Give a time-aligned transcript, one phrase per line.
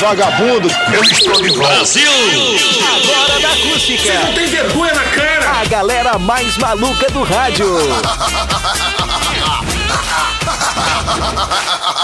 [0.00, 1.74] Vagabundo, eu estou de volta.
[1.74, 4.14] Agora da acústica.
[4.14, 5.60] Não tem vergonha na cara!
[5.60, 7.66] A galera mais maluca do rádio.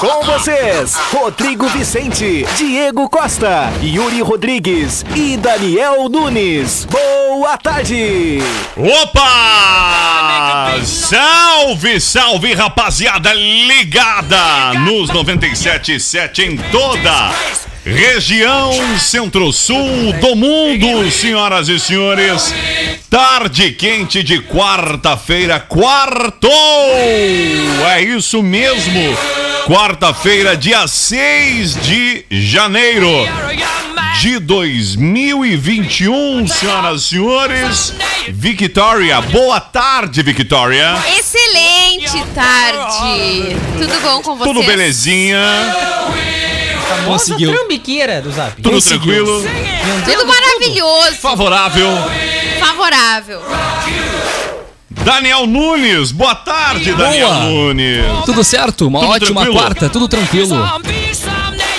[0.01, 6.87] Com vocês, Rodrigo Vicente, Diego Costa, Yuri Rodrigues e Daniel Nunes.
[6.87, 8.41] Boa tarde!
[8.77, 10.73] Opa!
[10.85, 17.31] Salve, salve, rapaziada ligada nos 97.7 em toda
[17.85, 22.55] região centro-sul do mundo, senhoras e senhores.
[23.11, 26.51] Tarde quente de quarta-feira, quartou!
[27.87, 29.17] É isso mesmo.
[29.67, 33.11] Quarta-feira, dia 6 de janeiro
[34.21, 37.93] de 2021, senhoras e senhores.
[38.29, 40.95] Victoria, boa tarde, Victoria.
[41.19, 43.57] Excelente tarde.
[43.79, 44.55] Tudo bom com vocês?
[44.55, 45.39] Tudo belezinha?
[47.07, 47.53] Conseguiu.
[47.55, 48.61] trambiqueira do Zap.
[48.63, 49.43] Tudo tranquilo?
[50.05, 51.17] Tudo maravilhoso.
[51.21, 51.89] Favorável?
[52.61, 53.43] Favorável.
[54.91, 57.45] Daniel Nunes, boa tarde, Daniel Boa.
[57.45, 58.25] Nunes.
[58.25, 58.87] Tudo certo?
[58.87, 59.55] Uma Tudo ótima tranquilo?
[59.63, 60.57] quarta, tudo tranquilo.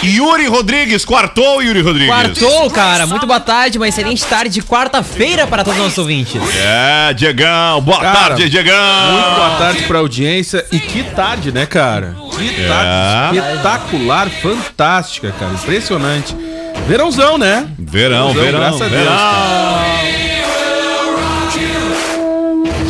[0.05, 2.13] Yuri Rodrigues, quartou, Yuri Rodrigues.
[2.13, 3.07] Quartou, cara.
[3.07, 6.39] Muito boa tarde, uma excelente tarde de quarta-feira para todos os nossos ouvintes.
[6.57, 9.11] É, Diegão, boa Cara, tarde, Diegão.
[9.11, 10.65] Muito boa tarde pra audiência.
[10.71, 12.15] E que tarde, né, cara?
[12.37, 15.53] Que tarde espetacular, fantástica, cara.
[15.53, 16.35] Impressionante.
[16.87, 17.67] Verãozão, né?
[17.79, 20.24] Verão, Verãozão, verão, graças a Deus, verão.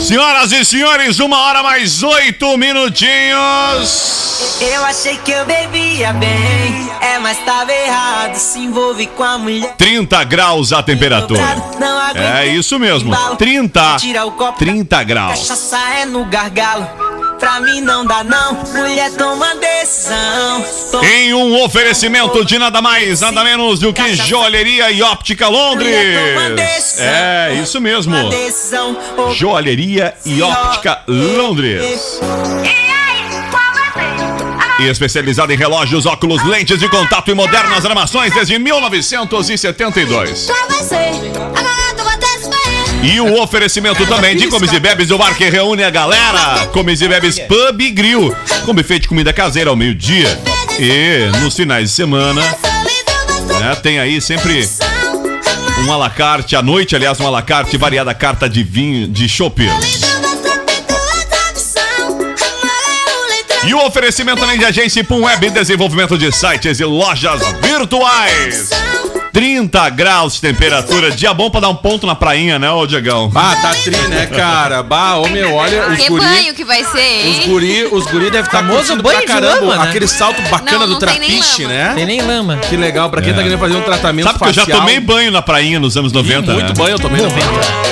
[0.06, 3.02] Senhoras e senhores, uma hora mais oito minutinhos.
[4.62, 8.36] Eu achei que eu bebia bem, é, mas tava errado.
[8.36, 9.74] Se envolve com a mulher.
[9.76, 11.42] 30 graus a temperatura.
[12.14, 13.36] É isso mesmo, embalo.
[13.36, 15.40] 30, Tira o copo 30 graus.
[15.40, 16.88] Cachaça é no gargalo.
[17.40, 20.66] Pra mim não dá não, mulher toma decisão.
[20.92, 27.00] Toma Em um oferecimento de nada mais, nada menos do que Joalheria e Óptica Londres.
[27.00, 28.16] É, isso mesmo.
[29.34, 32.20] Joalheria e Óptica Londres.
[34.80, 40.50] E especializada em relógios, óculos, lentes de contato e modernas armações desde 1972.
[43.04, 46.68] E o oferecimento também de Comes e Bebes do bar que reúne a galera.
[46.68, 48.36] Comes e Bebes Pub e Grill.
[48.66, 50.28] Com buffet de comida caseira ao meio-dia.
[50.80, 52.42] E nos finais de semana,
[53.60, 54.68] né, tem aí sempre
[55.86, 59.62] um alacarte, à noite, aliás, um alacarte, variada carta de vinho, de chopp.
[63.68, 68.70] E o oferecimento também de agência Pum Web, desenvolvimento de sites e lojas virtuais.
[69.36, 73.30] 30 graus de temperatura, dia bom pra dar um ponto na prainha, né, ô Diegão?
[73.36, 74.82] Ah, tá tri, né, cara?
[74.82, 76.24] Bah, ô meu, olha, os Que guri.
[76.24, 77.44] banho que vai ser, Os hein?
[77.48, 79.60] guri, os guri devem estar Famoso curtindo banho pra de caramba.
[79.68, 79.90] lama, né?
[79.90, 81.92] Aquele salto bacana Não, do não nem trapiche, né?
[81.96, 82.56] Tem nem lama.
[82.60, 84.80] Que legal, pra quem tá querendo fazer um tratamento Sabe que eu já facial.
[84.80, 86.74] tomei banho na prainha nos anos 90, Muito né?
[86.74, 87.46] banho, eu tomei 90.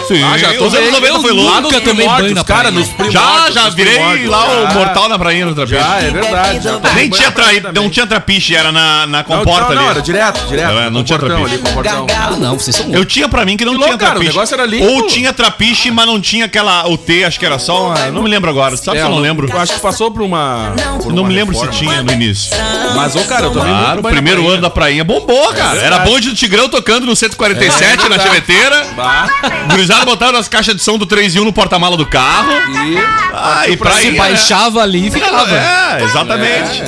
[0.07, 1.61] Sim, Ah, já os anos 90 foi louco.
[1.61, 4.29] Nunca tomei primórdios, banho na cara, nos Já, já virei primórdios.
[4.29, 5.77] lá o mortal na prainha no trapiche.
[5.77, 6.59] Já, é verdade.
[6.95, 7.33] Nem tinha,
[7.73, 10.01] não tinha trapiche, era na, comporta não, não, era ali.
[10.01, 10.71] direto, direto.
[10.73, 11.55] Não, é, não tinha comportão trapiche.
[11.55, 12.07] ali, comportão.
[12.15, 14.15] Ah, não, vocês são Eu tinha pra mim que não Que tinha louco, cara, o
[14.15, 14.33] trapiche.
[14.35, 14.85] negócio era limpo.
[14.85, 16.87] Ou tinha trapiche, mas não tinha aquela.
[16.87, 18.11] O T, acho que era só uma.
[18.11, 18.75] Não me lembro agora.
[18.77, 19.49] Sabe se eu não lembro?
[19.49, 20.73] Eu acho que passou por uma.
[21.01, 21.79] por Não uma me lembro se reforma.
[21.91, 22.55] tinha no início.
[22.95, 24.53] Mas, ô, cara, eu tomei Claro, o primeiro prainha.
[24.53, 25.71] ano da prainha bombou, cara.
[25.79, 26.09] Era verdade.
[26.09, 28.85] bonde do Tigrão tocando no 147 na cheveteira.
[29.69, 32.51] Gurizada botaram as caixas de som do 3 e 1 no porta-mala do carro.
[32.51, 32.97] e...
[33.33, 35.49] Ah, e pra Se baixava ali e ficava.
[35.57, 36.83] É, exatamente.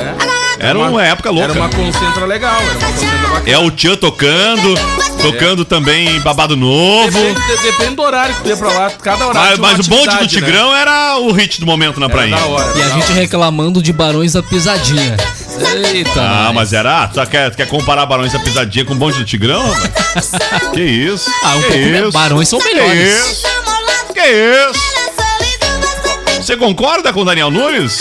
[0.59, 1.51] Era uma época louca.
[1.51, 3.51] Era uma concentra legal, era uma concentra.
[3.51, 4.73] É o Tchan tocando,
[5.21, 7.11] tocando também Babado Novo.
[7.11, 9.87] Depende, depende do horário que tu ia pra lá, cada horário Mas, tinha uma mas
[9.87, 10.47] o bonde do atividade, né?
[10.47, 12.73] Tigrão era o hit do momento na Era hora.
[12.77, 15.17] E a gente reclamando de Barões da Pisadinha.
[15.93, 16.55] Eita, Ah, nós.
[16.55, 17.07] mas era.
[17.07, 19.63] Tu quer, tu quer comparar Barões da Pisadinha com o bonde do Tigrão?
[20.73, 21.29] que isso?
[21.43, 23.15] Ah, um que pouco me- Barões são Que melhores.
[23.31, 23.47] isso?
[24.13, 24.95] Que isso?
[26.41, 27.99] Você concorda com o Daniel Nunes?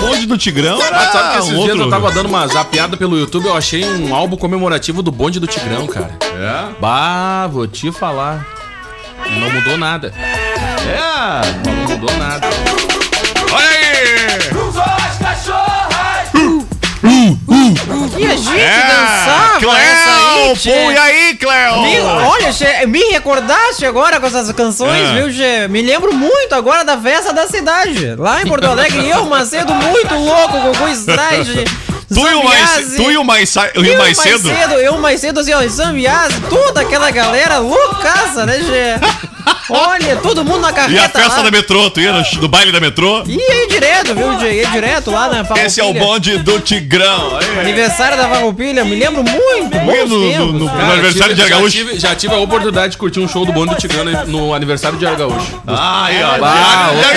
[0.00, 1.82] Bonde do Tigrão era Mas sabe que esses um dias outro...
[1.84, 5.46] eu tava dando uma zapeada pelo YouTube, eu achei um álbum comemorativo do bonde do
[5.46, 6.16] Tigrão, cara.
[6.22, 6.80] É?
[6.80, 8.46] Bah, vou te falar.
[9.38, 10.12] Não mudou nada.
[10.16, 11.68] É.
[11.68, 12.48] Não mudou nada.
[13.52, 13.80] Olha aí!
[18.18, 19.99] E a gente É, dançava Cléo!
[20.48, 21.82] Pô, e aí, Cleo?
[21.82, 25.14] Me- olha, che, me recordaste agora com essas canções, É.
[25.22, 25.68] viu, Che?
[25.68, 28.14] Me lembro muito agora da festa da cidade.
[28.16, 31.64] Lá em Porto Alegre, eu, Macedo, muito louco, Gugu Stride.
[32.12, 34.50] Tu e o mais, tu e o mais, sa- e o mais cedo?
[34.80, 39.39] Eu mais cedo, assim, ó, Zambiase, toda aquela galera loucaça, né, Che?
[39.70, 41.42] Olha, todo mundo na carreta E a festa lá.
[41.44, 43.22] da metrô, tu ia no, no baile da metrô?
[43.26, 44.32] E aí direto, viu?
[44.50, 45.66] Ia direto lá na Farroupilha.
[45.66, 47.38] Esse é o bonde do Tigrão.
[47.38, 47.60] Aí.
[47.60, 50.52] Aniversário da Farroupilha, me lembro muito, bons no- no- tempos.
[50.60, 50.84] no- cara.
[50.86, 51.70] no aniversário de já Argaúcho.
[51.76, 54.98] tive, já tive a oportunidade de curtir um show do Bonde do Tigrano no aniversário
[54.98, 55.60] de Argaúcho.
[55.66, 57.14] Ai, ó, Ah, Diago ô,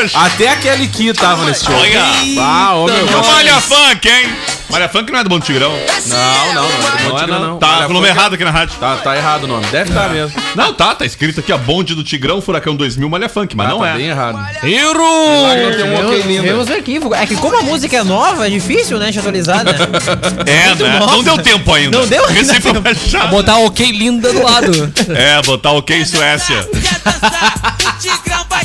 [0.00, 0.18] Gaúcho.
[0.18, 1.74] Até a Kelly Ki tava nesse show.
[1.74, 2.02] Olha.
[2.40, 3.06] Ah, ô, meu.
[3.20, 4.34] O Malha Funk, hein?
[4.70, 5.72] Malha Funk não é do Bonde do Tigrão.
[6.06, 7.58] Não, não, não é do Bonde do Não é, Tigrão, não.
[7.58, 8.74] Tá o nome errado aqui na rádio.
[8.78, 9.66] Tá, tá errado o nome.
[9.66, 10.40] Deve estar mesmo.
[10.54, 13.70] Não, tá, tá escrito aqui, ó, Bonde do Tigrão, Furacão 2000, Malha Funk, mas Ah,
[13.70, 13.96] não tá é.
[13.96, 14.38] bem errado.
[14.64, 15.42] Errou!
[15.42, 16.42] Lá que não tem um ok Vemos, lindo.
[16.44, 17.12] vemos o arquivo.
[17.14, 19.72] É que como a música é nova, é difícil, né, de atualizar, né?
[20.46, 20.98] É, né?
[21.00, 21.12] nova.
[21.12, 21.98] Não deu tempo ainda.
[21.98, 22.24] Não deu?
[22.30, 23.28] Esse Não deu.
[23.28, 24.92] Botar ok linda do lado.
[25.16, 26.56] É, botar ok Suécia.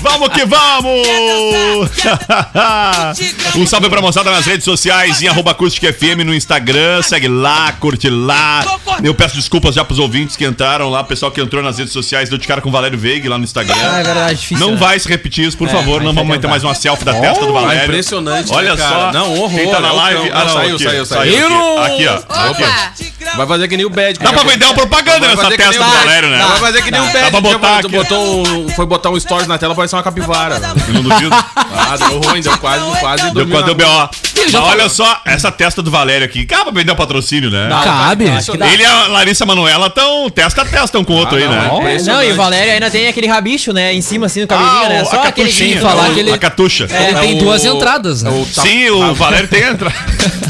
[0.02, 1.90] Vamos que vamos!
[3.58, 7.02] um salve pra moçada nas redes sociais, em arroba Acústica FM no Instagram.
[7.02, 8.64] Segue lá, curte lá.
[9.04, 12.30] Eu peço desculpas já pros ouvintes que entraram lá, pessoal que entrou nas redes sociais,
[12.30, 13.76] deu de cara com o Valério Veiga lá no Instagram.
[13.80, 14.66] Ah, é verdade, difícil.
[14.66, 14.78] Não né?
[14.80, 16.02] vai se repetir isso, por É, favor.
[16.02, 16.48] Não vamos tentar.
[16.48, 17.84] mais uma selfie da testa do Oh, Valério.
[17.86, 18.96] impressionante, Olha né, cara?
[18.96, 19.12] só.
[19.14, 19.50] Não, horror.
[19.60, 20.32] Quem tá na é o live.
[20.34, 21.34] Ah, não, Saiu, aqui, saiu, saiu.
[21.34, 21.80] saiu.
[21.84, 22.16] Aqui, ó.
[22.18, 22.68] Aqui, ó.
[22.68, 23.09] Opa!
[23.38, 24.20] Vai fazer que nem o Bad.
[24.20, 25.90] Dá pra vender uma propaganda nessa testa do.
[25.92, 26.38] Valério, né?
[26.38, 27.32] Vai fazer que nem o Dá Bad.
[27.32, 27.96] pra botar Tu aqui.
[27.98, 30.60] botou um, foi botar um stories na tela, parece uma capivara.
[30.88, 31.36] Eu não duvido.
[31.56, 34.10] Ah, deu ruim, deu quase, quase Deu quando deu B.O.
[34.42, 36.46] Mas olha só, essa testa do Valério aqui.
[36.46, 37.68] Cara, pra vender um patrocínio, né?
[37.68, 38.26] Não, Cabe.
[38.26, 38.74] impressionante.
[38.74, 41.48] Ele e a Larissa Manoela estão testa a testa um com o outro Ah, aí,
[41.48, 41.68] né?
[41.70, 41.80] ó.
[42.14, 43.94] Não, e o Valério ainda tem aquele rabicho, né?
[43.94, 45.06] Em cima, assim, no cabelinho, Ah, né?
[45.06, 46.88] Só a aquele falar o- que ele- A catucha.
[46.90, 48.30] É, Ele tem o- duas entradas, né?
[48.30, 49.96] o tá- Sim, o Valério tem entrada.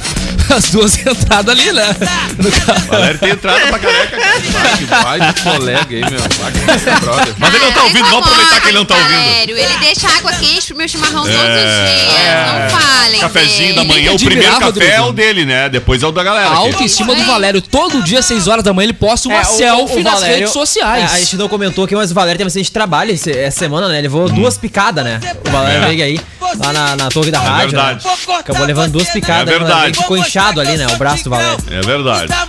[0.56, 1.96] As duas entradas ali, né?
[2.38, 2.50] No.
[2.50, 4.40] O Valério tem entrada pra careca, cara.
[4.50, 6.20] Vai que vai de colega aí, meu.
[6.20, 7.34] Vai que brother.
[7.38, 9.10] Mas ele não tá ouvindo, vamos aproveitar que ele não tá ouvindo.
[9.20, 11.86] Valério, ele deixa água quente pro meu chimarrão todos os É.
[11.86, 12.74] dias.
[12.74, 13.20] Não falem.
[13.22, 15.70] Cafezinho da manhã, o primeiro café é o dele, né?
[15.70, 16.50] Depois é o da galera.
[16.50, 17.62] A autoestima do Valério.
[17.62, 20.38] Todo dia, 6 horas da manhã, ele posta uma É, o- selfie o nas Valério-
[20.38, 21.12] redes sociais.
[21.12, 23.96] É, a gente não comentou aqui, mas o Valério tem bastante trabalho essa semana, né?
[23.96, 25.20] Ele levou duas picadas, né?
[25.46, 26.20] O Valério veio aí,
[26.64, 27.78] lá na, na torre da rádio.
[27.80, 27.84] É.
[27.84, 28.06] verdade.
[28.06, 28.36] né?
[28.40, 29.48] Acabou levando duas picadas.
[29.48, 29.56] É né?
[29.56, 29.98] O verdade.
[30.00, 30.88] Ficou inchado ali, né?
[30.88, 31.58] O braço do Valério.
[31.70, 32.32] É verdade.
[32.34, 32.48] Ah,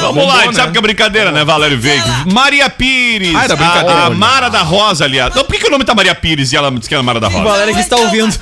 [0.00, 0.72] Vamos lá, a gente sabe né?
[0.72, 2.04] que é brincadeira, né, Valério Veiga?
[2.32, 3.34] Maria Pires.
[3.34, 4.16] Ah, era brincadeira, A, a né?
[4.16, 5.34] Mara da Rosa, aliás.
[5.34, 7.02] Não, por que, que o nome tá Maria Pires e ela diz que é a
[7.02, 7.44] Mara da O Rosa?
[7.44, 8.38] Valério que está ouvindo.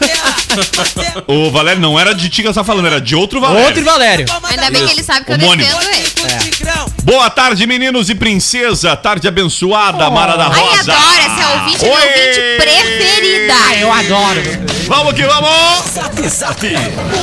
[1.26, 3.66] O Valério não era de ti que ela tá falando, era de outro Valério.
[3.68, 4.26] Outro Valério.
[4.44, 5.68] Ainda bem que ele sabe que eu Homônimo.
[5.68, 6.06] defendo ele.
[7.02, 8.96] Boa tarde, meninos e princesa.
[8.96, 10.92] Tarde abençoada, Mara da Ai, Rosa.
[10.92, 12.02] adoro essa ouvinte, é minha Oi.
[12.02, 13.54] ouvinte preferida.
[13.80, 14.75] Eu adoro.
[14.88, 15.85] Vamos que vamos!
[15.93, 16.62] Zap Zap.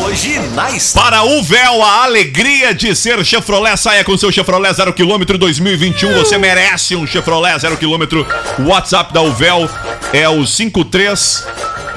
[0.04, 3.77] Hoje na Para o véu, a alegria de ser Chevrolet.
[3.77, 6.13] Saia com seu Chevrolet 0 km 2021.
[6.13, 8.25] Você merece um Chevrolet 0 km.
[8.60, 9.69] O WhatsApp da Uvel
[10.12, 11.48] é o 53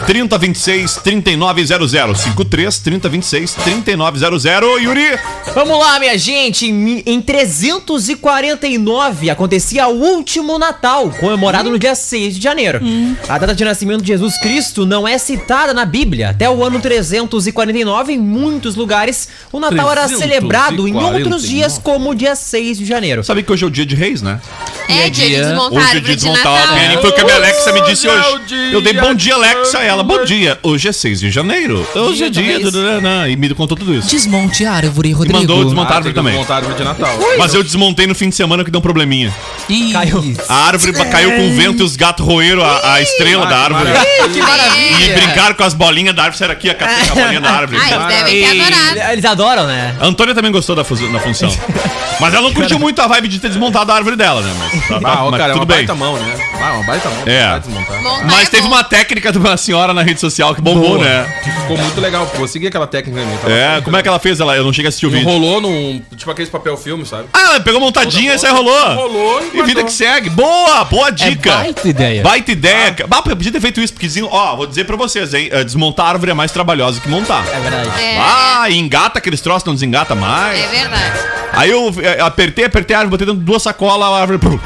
[0.06, 2.20] 3026 3900.
[2.20, 4.44] 53 3026 3900.
[4.82, 5.19] Yuri,
[5.55, 6.67] Vamos lá, minha gente.
[6.67, 12.81] Em mi- Em 349 acontecia o último Natal, comemorado no dia 6 de janeiro.
[13.29, 16.31] A data de nascimento de Jesus Cristo não é citada na Bíblia.
[16.31, 20.19] Até o ano 349, em muitos lugares, o Natal era 349.
[20.19, 23.25] celebrado em outros dias, como o dia 6 de janeiro.
[23.25, 24.41] sabe que hoje é o dia de reis, né?
[24.88, 27.00] É dia de dia- desmontar Hoje é dia de de desmontar a Natal.
[27.00, 29.32] Foi o que a minha Alexa me disse Hoje é Eu dei bom dia, de
[29.32, 29.95] Alexa, a ela.
[30.04, 30.58] Bom dia.
[30.62, 31.86] Hoje é 6 de janeiro.
[31.94, 33.00] Hoje é Dia do do- Reis.
[33.00, 34.08] do- do- E me contou tudo isso.
[34.08, 35.38] Desmonte a árvore, E Rodrigo.
[35.38, 36.34] mandou desmontar a Ah, árvore também.
[36.34, 37.19] montar árvore de Natal.
[37.38, 39.32] Mas eu desmontei no fim de semana que deu um probleminha.
[39.69, 40.36] Ih, Caiu.
[40.48, 43.56] A árvore caiu com o vento e os gatos roeram a, a estrela Ah, da
[43.56, 44.32] que árvore.
[44.32, 45.06] Que maravilha!
[45.06, 46.38] E brincaram com as bolinhas da árvore.
[46.38, 47.79] Saíram aqui, a a bolinha da árvore.
[47.81, 49.12] Ah, eles devem ter adorado.
[49.12, 49.94] Eles adoram, né?
[50.00, 51.50] A Antônia também gostou da, da função.
[52.19, 54.50] Mas ela não curtiu muito a vibe de ter desmontado a árvore dela, né?
[54.58, 55.76] Mas, tá- Ah, ó, mas cara, é tudo uma bem.
[55.79, 56.34] baita mão, né?
[56.62, 57.22] Ah, uma baita mão.
[57.26, 57.58] É.
[57.58, 58.03] Desmontar.
[58.24, 58.69] Mas é teve bom.
[58.69, 61.24] uma técnica de uma senhora na rede social que bombou, né?
[61.43, 62.26] Ficou muito legal.
[62.36, 64.40] Vou seguir aquela técnica É, como é que ela fez?
[64.40, 65.28] Ela, eu não cheguei a assistir o vídeo.
[65.28, 66.02] Enrolou num.
[66.16, 67.24] Tipo aqueles papel filme, sabe?
[67.32, 68.90] Ah, ela pegou montadinha e Toda sai rolou.
[68.93, 70.31] Enrolou e E vida que segue.
[70.31, 71.55] Boa, boa é dica.
[71.56, 72.22] baita ideia.
[72.22, 72.96] Baita ideia.
[73.08, 75.48] Bah, eu podia ter feito isso, porque, ó, vou dizer pra vocês, hein?
[75.50, 77.44] eh, Desmontar a árvore é mais trabalhosa que montar.
[77.48, 77.90] É verdade.
[78.02, 80.58] É, Ah, e engata aqueles troços, não desengata mais.
[80.58, 81.19] é verdade.
[81.52, 84.38] Aí eu eh, apertei, apertei a árvore, botei dentro de duas sacolas, a árvore.
[84.40, 84.58] pum,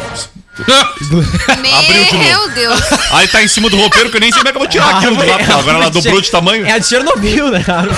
[1.79, 2.55] Abriu de Meu novo.
[2.55, 2.81] Deus.
[3.13, 4.69] Aí tá em cima do roupeiro que eu nem sei como é que eu vou
[4.69, 6.67] tirar aquilo de lá, porque agora ela dobrou de tamanho.
[6.67, 7.89] É a de Chernobyl, né, cara?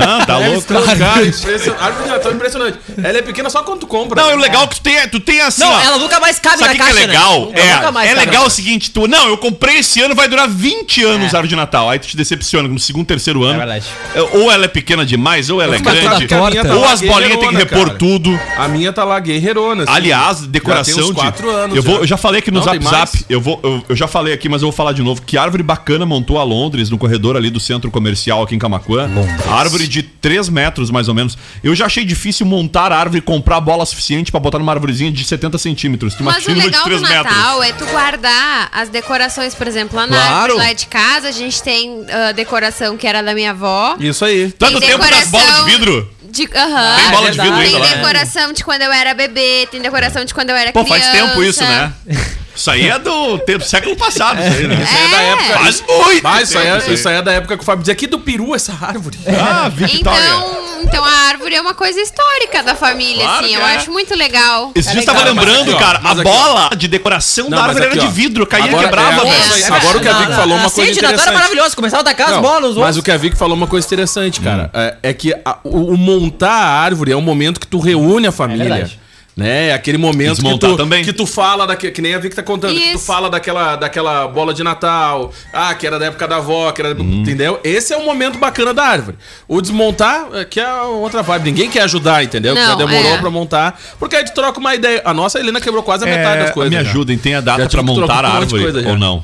[0.00, 0.66] Ah, tá louco.
[0.72, 1.80] Cara, impressionante.
[1.80, 2.78] A árvore de Natal é impressionante.
[3.02, 4.20] Ela é pequena só quando tu compra.
[4.20, 4.34] Não, né?
[4.34, 5.80] é o legal que tu tem, tu tem assim, Não, ó.
[5.80, 7.50] ela nunca mais cabe Sabe o na que, que caixa, é legal?
[7.50, 7.74] né?
[7.74, 10.28] Nunca mais É, é cabe legal o seguinte, tu, não, eu comprei esse ano, vai
[10.28, 11.88] durar 20 anos a árvore de Natal.
[11.88, 13.58] Aí tu te decepciona no segundo, terceiro ano.
[13.58, 13.86] verdade.
[14.14, 16.26] É, Ou ela é pequena demais, ou ela é grande.
[16.74, 18.38] Ou as bolinhas tem que repor tudo.
[18.56, 19.84] A minha tá lá guerreirona.
[19.84, 19.92] assim.
[19.92, 21.14] Aliás, decoração de.
[21.14, 22.14] quatro anos eu, vou, já.
[22.14, 23.24] eu já falei aqui no Não, Zap Zap.
[23.28, 25.22] Eu, vou, eu, eu já falei aqui, mas eu vou falar de novo.
[25.22, 29.08] Que árvore bacana montou a Londres, no corredor ali do centro comercial aqui em Camacuã.
[29.48, 31.36] Árvore de 3 metros, mais ou menos.
[31.62, 35.10] Eu já achei difícil montar a árvore e comprar bola suficiente pra botar numa árvorezinha
[35.10, 36.14] de 70 centímetros.
[36.14, 37.36] Tu Mas o legal de do 3 metros.
[37.36, 40.34] Natal é tu guardar as decorações, por exemplo, lá na Claro.
[40.52, 43.96] árvore lá de casa, a gente tem ah, decoração que era da minha avó.
[44.00, 44.44] Isso aí.
[44.46, 46.10] No Tem tempo das bolas de vidro.
[46.30, 46.96] De, aham.
[46.96, 47.94] Tem bola de vidro Tem ainda lá.
[47.94, 51.02] decoração de quando eu era bebê, tem decoração de quando eu era Pô, criança.
[51.10, 51.92] faz tempo isso, né?
[52.54, 54.74] Isso aí é do tempo, século passado, isso aí, né?
[54.82, 55.58] Isso aí é da época.
[55.60, 57.14] Faz muito Mas isso aí, tempo é, isso aí.
[57.16, 59.18] é da época que o Fábio dizia aqui do peru essa árvore.
[59.26, 60.18] Ah, Victoria.
[60.18, 63.48] Então, então a árvore é uma coisa histórica da família, Claro assim.
[63.54, 63.76] que Eu é.
[63.76, 64.72] acho muito legal.
[64.74, 66.32] Esse dia eu Mas lembrando, aqui, ó, cara, mas a aqui, ó.
[66.32, 68.08] bola de decoração Não, da mas árvore aqui, era ó.
[68.08, 69.40] de vidro, caía e Agora- quebrava, é, velho.
[69.40, 69.62] isso aí.
[69.64, 71.34] Agora o que a Vic falou uma coisa Assim, Natal era interessante.
[71.34, 71.76] maravilhoso.
[71.76, 72.96] Começava a tacar as Não, bolas mas outros.
[72.98, 74.70] o que a Vic falou uma coisa interessante, cara.
[74.74, 78.26] É, é que a- o, o montar a árvore é um momento que tu reúne
[78.26, 78.64] a família.
[78.68, 79.00] verdade.
[79.40, 79.68] Né?
[79.68, 81.02] É aquele momento que tu, também.
[81.02, 83.04] que tu fala, daque, que nem a Vic tá contando, que tu Isso.
[83.06, 86.94] fala daquela, daquela bola de Natal, ah, que era da época da avó, que era.
[86.94, 87.22] Uhum.
[87.22, 87.58] Entendeu?
[87.64, 89.16] Esse é o momento bacana da árvore.
[89.48, 91.44] O desmontar, é, que é outra vibe.
[91.44, 92.54] Ninguém quer ajudar, entendeu?
[92.54, 93.18] que já Não, demorou é.
[93.18, 93.80] pra montar.
[93.98, 95.00] Porque aí tu troca uma ideia.
[95.04, 96.70] A nossa Helena quebrou quase a metade das É, coisas.
[96.70, 99.22] me ajudem, tem a data pra que montar a um árvore ou não?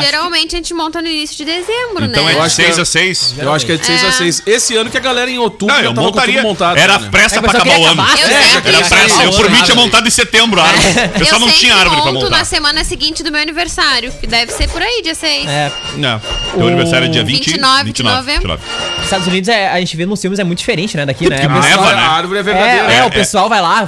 [0.00, 2.32] Geralmente a gente monta no início de dezembro, Então né?
[2.32, 3.34] é Eu de acho que 6 é- a 6.
[3.38, 4.12] Eu acho que é de 6 a É.
[4.12, 4.42] 6.
[4.46, 6.42] Esse ano que a galera em outubro Não, eu tava com tudo montaria.
[6.42, 6.76] montado.
[6.78, 7.08] Era né?
[7.10, 8.02] pressa É, pra acabar o ano.
[8.02, 8.42] Eu né?
[8.52, 9.22] sempre Era pressa.
[9.24, 11.10] Eu por mim tinha montado em setembro a árvore.
[11.20, 12.38] Eu só não tinha árvore pra monto montar.
[12.38, 15.46] na semana seguinte do meu aniversário, que deve ser por aí, dia 6.
[15.48, 16.20] É, Não.
[16.54, 18.58] Teu aniversário é dia 20, 29 de novembro.
[19.02, 21.06] Estados Unidos, é, a gente vê nos filmes, é muito diferente, né?
[21.06, 21.36] Daqui, né?
[21.36, 22.02] Pessoal- neva, né?
[22.02, 22.92] A árvore é verdadeira.
[22.92, 23.86] É, é, É, o pessoal vai lá,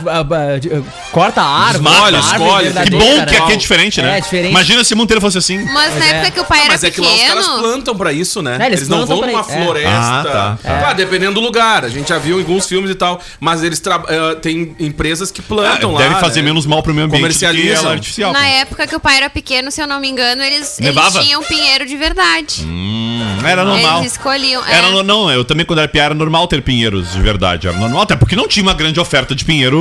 [1.13, 2.73] corta a árvore, a árvore escolhe.
[2.73, 3.39] Que bom que né?
[3.39, 4.19] aqui é diferente, né?
[4.19, 4.51] É, diferente.
[4.51, 5.59] Imagina se o Monteiro fosse assim.
[5.79, 6.11] Mas na é.
[6.11, 7.63] época que o pai Ah, era mas é que lá os caras pequeno.
[7.63, 8.59] plantam pra isso, né?
[8.61, 9.65] É, eles eles, não plantam vão pra numa isso, é.
[9.65, 9.91] floresta.
[9.93, 10.89] Ah, tá.
[10.89, 11.85] Ah, dependendo do lugar.
[11.85, 13.21] A gente já viu em alguns filmes e tal.
[13.41, 14.03] Mas eles tra...
[14.09, 16.01] eh, tem empresas que Ah, plantam lá.
[16.01, 16.47] deve fazer né?
[16.47, 17.85] menos mal pro meio ambiente do que Comercializam.
[17.85, 18.33] ela artificial.
[18.33, 21.21] Na época que o pai era pequeno, se eu não me engano, eles, eles Nevava?
[21.21, 22.63] tinham pinheiro de verdade.
[22.65, 24.01] Hum, era normal.
[24.01, 24.63] Eles escolhiam.
[24.67, 24.75] é.
[24.79, 27.67] Era, no- não, eu também quando era piá era normal ter pinheiros de verdade.
[27.69, 29.79] Era normal, até porque não tinha uma grande oferta de pinheiro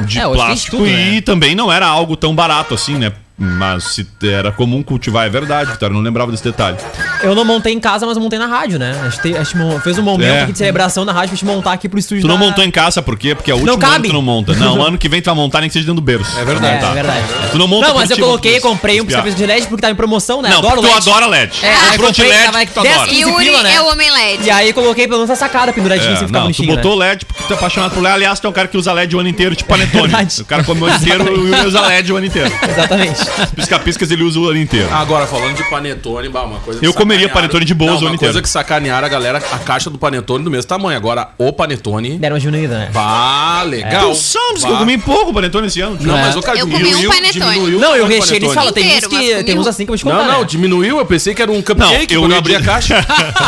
[0.00, 1.20] de É, hoje tem plástico tudo, e né?
[1.20, 3.12] também não era algo tão barato assim, né?
[3.44, 5.92] Mas se era comum cultivar, é verdade, Vitória.
[5.92, 6.76] Eu não lembrava desse detalhe.
[7.22, 8.96] Eu não montei em casa, mas eu montei na rádio, né?
[9.04, 10.42] A gente, te- a gente fez um momento É.
[10.42, 12.62] aqui de celebração na rádio pra gente montar aqui pro estúdio Tu não da- montou
[12.62, 13.34] em casa, por quê?
[13.34, 14.02] Porque é o último ano cabe.
[14.02, 14.54] que tu não monta.
[14.54, 16.38] Não, ano que vem tu vai montar nem que seja dentro do berço.
[16.38, 16.84] É verdade.
[16.86, 17.26] É, é verdade.
[17.50, 19.96] Tu não monta Não, mas eu coloquei, comprei um pisca de LED porque tava em
[19.96, 20.50] promoção, né?
[20.50, 20.96] Não, porque tu LED.
[20.96, 21.52] adora LED.
[21.64, 23.10] É, Comprou de comprei, LED tava porque tu 10, adora.
[23.10, 23.74] 15 Yuri pila, né?
[23.74, 24.44] é o homem LED.
[24.46, 26.96] E aí coloquei pelo menos essa sacada penduradinha É, assim, ficar não, tu bonitinho, botou
[26.98, 27.08] né?
[27.08, 28.14] LED porque tu é apaixonado por LED.
[28.14, 30.12] Aliás, tu é um cara que usa LED o ano inteiro, tipo panetone.
[30.40, 32.52] O cara come o ano inteiro e o Yuri usa LED o ano inteiro.
[32.68, 33.20] Exatamente.
[33.56, 34.88] Pisca-piscas ele usa o ano inteiro.
[34.92, 38.00] Agora, falando de panetone, bah, uma coisa que Eu comeria panetone de boas Não, o
[38.00, 38.42] ano Uma coisa inteiro.
[38.42, 40.96] que sacanearam a galera, a caixa do panetone do mesmo tamanho.
[40.96, 42.18] Agora, o panetone...
[42.18, 42.90] Deram uma diminuída, né?
[42.92, 44.10] Bah, legal.
[44.10, 45.96] Tu sabes que eu comi pouco panetone esse ano.
[46.00, 46.22] Não, É.
[46.22, 47.70] mas o cara Eu comi um diminuiu, panetone.
[47.78, 48.54] Não, e do recheio eles panetone.
[48.54, 50.40] falam, tem uns Inteiro, que tem uns assim que eu vou te Não, contar, não,
[50.40, 50.46] né?
[50.46, 50.98] diminuiu.
[50.98, 53.04] Eu pensei que era um Não, cupcake eu quando eu ia abri a caixa.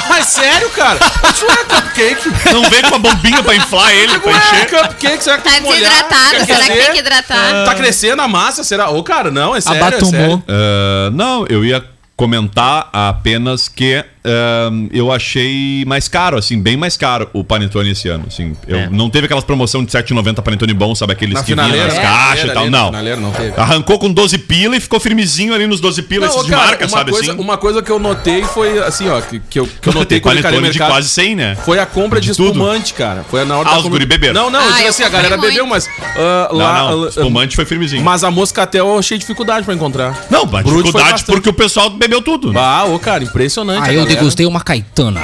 [0.08, 0.98] Mas sério, cara?
[1.32, 2.52] Isso é cupcake.
[2.52, 4.70] Não vem com uma bombinha pra inflar ele, pra Ué, encher.
[4.70, 7.64] cupcake, será que Tá desidratado, será que tem que hidratar?
[7.64, 8.90] Tá crescendo a massa, será?
[8.90, 10.42] Ô, cara, não, é sério, é sério.
[10.48, 11.84] Ah, não, eu ia
[12.16, 18.08] comentar apenas que ah, eu achei mais caro, assim, bem mais caro o panetone esse
[18.08, 18.24] ano.
[18.28, 18.88] Assim, eu É.
[18.88, 22.00] não teve aquelas promoção de 7,90 panetone bom, sabe aqueles Na que vinham nas né?
[22.00, 22.62] caixas e tal.
[22.62, 23.20] ali, Não.
[23.20, 23.52] não teve.
[23.60, 26.66] Arrancou com 12 pila e ficou firmezinho ali nos 12 pila, Não, esses de cara,
[26.68, 27.40] marca, sabe coisa, assim?
[27.40, 30.40] Uma coisa que eu notei foi, assim, ó, que, que eu, que eu notei encarei
[30.42, 30.90] panetone de mercado.
[30.92, 31.56] quase 100, né?
[31.56, 32.52] Foi a compra de, De tudo.
[32.52, 33.24] espumante, cara.
[33.28, 34.34] Foi na hora Ah, da os compra- guri beberam.
[34.34, 35.50] Não, não, eu Ah, digo eu assim, a galera muito.
[35.50, 36.78] bebeu, mas ah, Não, lá.
[36.90, 38.02] não, ah, espumante foi firmezinho.
[38.02, 40.16] Mas a moscatel eu achei dificuldade pra encontrar.
[40.30, 42.52] Não, dificuldade porque o pessoal bebeu tudo.
[42.58, 43.82] Ah, ô, cara, impressionante.
[43.84, 44.14] Aí a eu galera.
[44.16, 45.20] degustei uma caetana.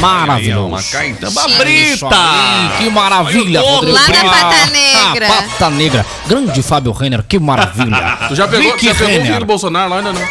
[0.00, 0.66] Maravilhoso.
[0.66, 1.14] Uma Chique.
[1.58, 2.06] brita.
[2.78, 3.96] Que maravilha, Rodrigo.
[3.96, 4.30] Lá na.
[4.30, 5.26] Pata Negra.
[5.28, 6.06] Ah, Pata Negra.
[6.26, 8.18] Grande Fábio Renner, que maravilha.
[8.28, 10.22] Tu já pegou, Vicky já pegou o vinho do Bolsonaro lá ainda não?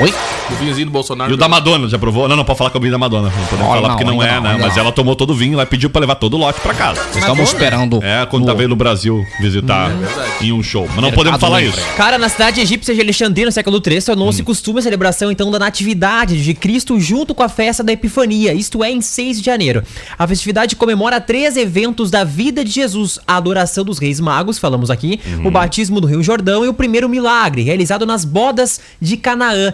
[0.00, 0.14] Oi?
[0.50, 1.30] O vinhozinho do Bolsonaro.
[1.30, 2.28] E o da Madonna, já provou?
[2.28, 3.28] Não, não pode falar com o vinho da Madonna.
[3.28, 4.58] Não podemos falar não, porque não é, não, né?
[4.60, 7.02] Mas ela tomou todo o vinho e pediu pra levar todo o lote pra casa.
[7.02, 8.02] Vocês estavam esperando.
[8.02, 9.90] É, quando tá veio no Brasil visitar
[10.40, 10.88] em um show.
[10.88, 11.80] Mas não podemos falar Livre.
[11.80, 11.94] isso.
[11.96, 15.58] Cara, na cidade egípcia de Alexandria, no século III, tornou-se costume a celebração então da
[15.58, 19.82] Natividade de Cristo junto com a festa da Epifania, isto é, em 6 de janeiro.
[20.18, 24.90] A festividade comemora três eventos da vida de Jesus: a adoração dos Reis Magos, falamos
[24.90, 29.72] aqui, o batismo do Rio Jordão e o primeiro milagre, realizado nas bodas de Canaã.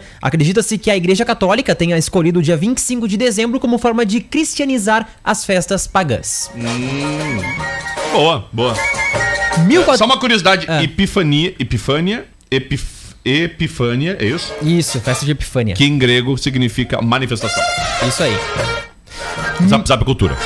[0.65, 4.21] Acredita-se que a Igreja Católica tenha escolhido o dia 25 de dezembro como forma de
[4.21, 6.51] cristianizar as festas pagãs.
[8.13, 8.75] Boa, boa.
[9.67, 10.65] Mil quatro- Só uma curiosidade.
[10.69, 10.83] Ah.
[10.83, 12.85] Epifania, Epifânia, Epif,
[13.25, 14.53] Epifânia, é isso?
[14.63, 15.75] Isso, festa de Epifânia.
[15.75, 17.63] Que em grego significa manifestação.
[18.09, 18.37] Isso aí.
[19.69, 20.37] Zap, zap cultura.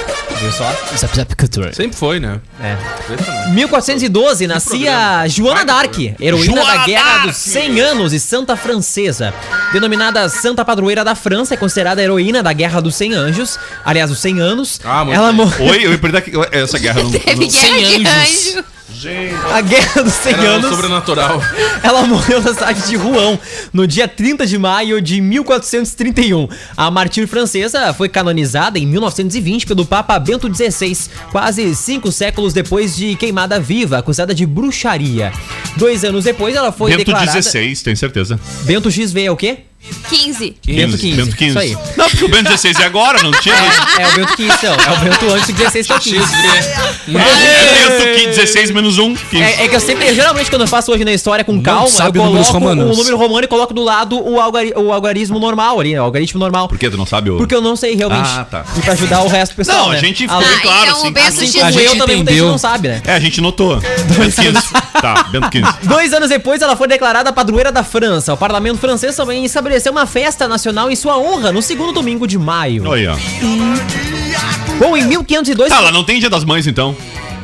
[0.40, 0.73] Viu só?
[0.97, 1.75] Zap Zap Culture.
[1.75, 2.40] Sempre foi, né?
[2.62, 2.76] É.
[3.12, 3.50] Impressionante.
[3.54, 9.35] 1412 nascia Joana d'Arc, heroína Joana da Guerra dos 100 Anos e Santa Francesa.
[9.73, 13.59] Denominada Santa Padroeira da França, é considerada heroína da Guerra dos 100 Anjos.
[13.85, 14.80] Aliás, os 100 anos.
[14.85, 15.37] Ah, muito ela bem.
[15.37, 15.66] morreu.
[15.66, 17.11] Oi, eu ia que essa guerra não.
[17.11, 18.64] Teve não- guerra de anjos.
[19.07, 19.09] Anjo.
[19.52, 20.71] A Guerra dos 100 Era Anos.
[20.71, 21.40] sobrenatural.
[21.83, 23.38] Ela morreu na cidade de Rouen,
[23.73, 26.49] no dia 30 de maio de 1431.
[26.76, 30.97] A mártir francesa foi canonizada em 1920 pelo Papa Bento XVI,
[31.31, 35.33] quase cinco séculos depois de queimada viva, acusada de bruxaria.
[35.76, 37.33] Dois anos depois, ela foi Bento declarada...
[37.33, 38.38] 16, tem certeza.
[38.64, 39.59] Bento XV é o quê?
[40.08, 40.56] 15.
[40.66, 41.12] Bento 15.
[41.12, 41.49] Bento 15.
[41.50, 41.78] Isso aí.
[41.97, 43.54] Não, porque o Bento 16 é agora, não tinha.
[43.54, 44.75] É, é o Bento 15, então.
[44.75, 46.16] É o Bento antes do 16 que é o 15.
[46.16, 49.14] É, Bento 15, 16 menos 1.
[49.14, 49.42] 15.
[49.42, 52.12] É, é que eu sempre, geralmente quando eu faço hoje na história com calma, eu
[52.12, 56.00] coloco o número romano e coloco do lado o, algari o algarismo normal ali, né?
[56.00, 56.68] O algarismo normal.
[56.68, 57.37] Por que tu não sabe o.
[57.38, 58.28] Porque eu não sei realmente.
[58.28, 58.64] Ah, tá.
[58.76, 59.78] E pra ajudar o resto do pessoal.
[59.78, 60.00] Não, a né?
[60.00, 61.08] gente Além- ficou bem claro, então assim.
[61.08, 63.02] o Bento Assim como A eu gente também muita gente não sabe, né?
[63.06, 63.76] É, a gente notou.
[63.80, 64.73] Bento 15.
[65.00, 65.68] Tá, Bento 15.
[65.85, 68.35] Dois anos depois, ela foi declarada padroeira da França.
[68.35, 72.38] O parlamento francês também estabeleceu uma festa nacional em sua honra no segundo domingo de
[72.38, 72.88] maio.
[72.88, 74.78] Olha aí, ó.
[74.78, 75.70] Bom, em 1502.
[75.70, 76.96] Tá, ela não tem dia das mães, então.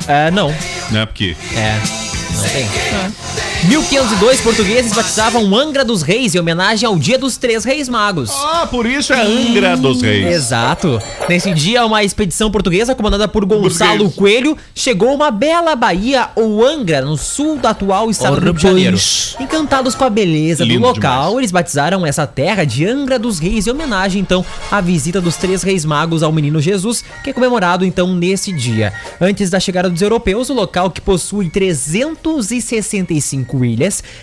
[0.07, 0.54] É, não.
[0.90, 1.07] Né?
[1.07, 1.37] Porque.
[1.54, 1.81] É,
[2.35, 3.44] não tem.
[3.68, 8.30] 1502, portugueses batizavam Angra dos Reis em homenagem ao Dia dos Três Reis Magos.
[8.30, 10.26] Ah, por isso é Angra dos Reis.
[10.26, 11.00] Exato.
[11.30, 14.16] Nesse dia, uma expedição portuguesa comandada por Gonçalo Burguês.
[14.16, 18.52] Coelho chegou a uma bela baía ou Angra, no sul do atual estado do Rio
[18.52, 18.99] de Janeiro.
[19.40, 21.38] Encantados com a beleza Lindo do local, demais.
[21.38, 25.62] eles batizaram essa terra de Angra dos Reis em homenagem, então, à visita dos três
[25.62, 28.92] reis magos ao menino Jesus, que é comemorado, então, nesse dia.
[29.18, 33.54] Antes da chegada dos europeus, o local, que possui 365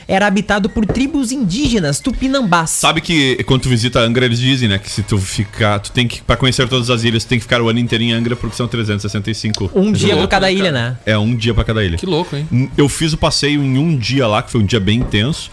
[0.08, 2.72] era habitado por tribos indígenas tupinambás.
[2.72, 4.78] Sabe que quando tu visita Angra, eles dizem, né?
[4.78, 5.80] Que se tu ficar.
[5.80, 6.22] Tu tem que.
[6.22, 8.56] Pra conhecer todas as ilhas, tu tem que ficar o ano inteiro em Angra, porque
[8.56, 9.72] são 365.
[9.74, 10.98] Um dia louco, por cada né, ilha, né?
[11.06, 11.98] É um dia pra cada ilha.
[11.98, 12.70] Que louco, hein?
[12.78, 15.52] Eu fiz o passeio em um dia lá, que foi um dia bem intenso.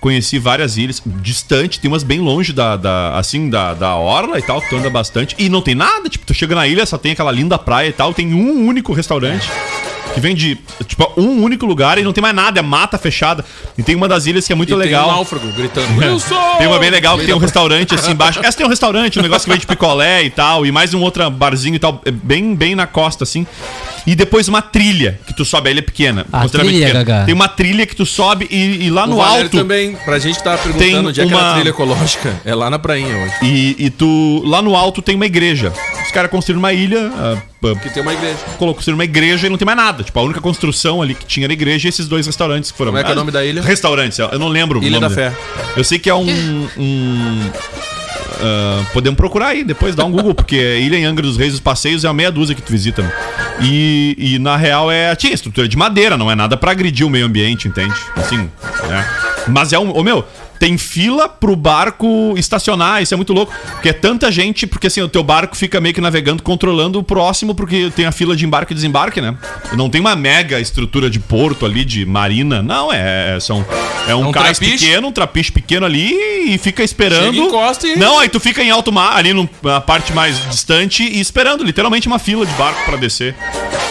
[0.00, 4.42] Conheci várias ilhas, distante, tem umas bem longe da, da assim, da, da orla e
[4.42, 5.34] tal, que tu anda bastante.
[5.38, 7.92] E não tem nada, tipo, tu chega na ilha, só tem aquela linda praia e
[7.92, 9.48] tal, tem um único restaurante.
[10.16, 13.44] Que vem de, tipo, um único lugar e não tem mais nada, é mata fechada.
[13.76, 15.04] E tem uma das ilhas que é muito E legal.
[15.04, 16.02] Tem um náufrago gritando.
[16.02, 16.56] Eu sou!
[16.56, 18.40] Tem uma bem legal que tem um restaurante assim embaixo.
[18.42, 21.28] Essa tem um restaurante, um negócio que vende picolé e tal, e mais um outro
[21.30, 23.46] barzinho e tal, é bem, bem na costa assim.
[24.06, 26.24] E depois uma trilha que tu sobe, a ilha é pequena.
[26.32, 27.24] A trilha, pequena.
[27.26, 29.56] Tem uma trilha que tu sobe e, e lá O no Valério alto.
[29.58, 32.40] também, pra gente que tava tem perguntando onde é que era uma- a trilha ecológica,
[32.44, 33.34] é lá na prainha hoje.
[33.42, 34.42] E, e tu.
[34.46, 35.72] Lá no alto tem uma igreja.
[36.16, 37.12] Caras construíram uma ilha.
[37.14, 37.36] ah,
[37.82, 38.38] Que tem uma igreja.
[38.56, 40.02] colocou construíram uma igreja e não tem mais nada.
[40.02, 42.78] Tipo, a única construção ali que tinha era a igreja e esses dois restaurantes que
[42.78, 42.90] foram.
[42.90, 43.60] Como é que é o nome da ilha?
[43.60, 44.82] Restaurantes, eu não lembro.
[44.82, 45.10] Ilha da.
[45.10, 45.30] Fé.
[45.76, 46.26] Eu sei que é um.
[46.78, 47.50] um
[48.40, 51.52] ah, podemos procurar aí, depois dá um Google, porque a Ilha em Angra dos Reis,
[51.52, 53.02] os passeios é a meia dúzia que tu visita.
[53.02, 53.12] né?
[53.60, 55.14] E, e na real é.
[55.16, 57.94] Tinha estrutura de madeira, não é nada pra agredir o meio ambiente, entende?
[58.16, 58.38] Assim,
[58.88, 59.06] né?
[59.48, 59.94] Mas é um.
[59.94, 60.24] Ô meu,
[60.58, 63.52] tem fila pro barco estacionar, isso é muito louco.
[63.72, 67.02] Porque é tanta gente, porque assim, o teu barco fica meio que navegando, controlando o
[67.02, 69.36] próximo, porque tem a fila de embarque e desembarque, né?
[69.74, 72.62] Não tem uma mega estrutura de porto ali, de marina.
[72.62, 73.38] Não, é.
[73.40, 73.64] São,
[74.08, 74.84] é um, um cais trapiche.
[74.86, 76.12] pequeno, um trapiche pequeno ali
[76.54, 77.34] e fica esperando.
[77.34, 80.38] Chega, encosta e- Não, aí tu fica em alto mar, ali no- na parte mais
[80.48, 83.34] distante e esperando, literalmente uma fila de barco pra descer.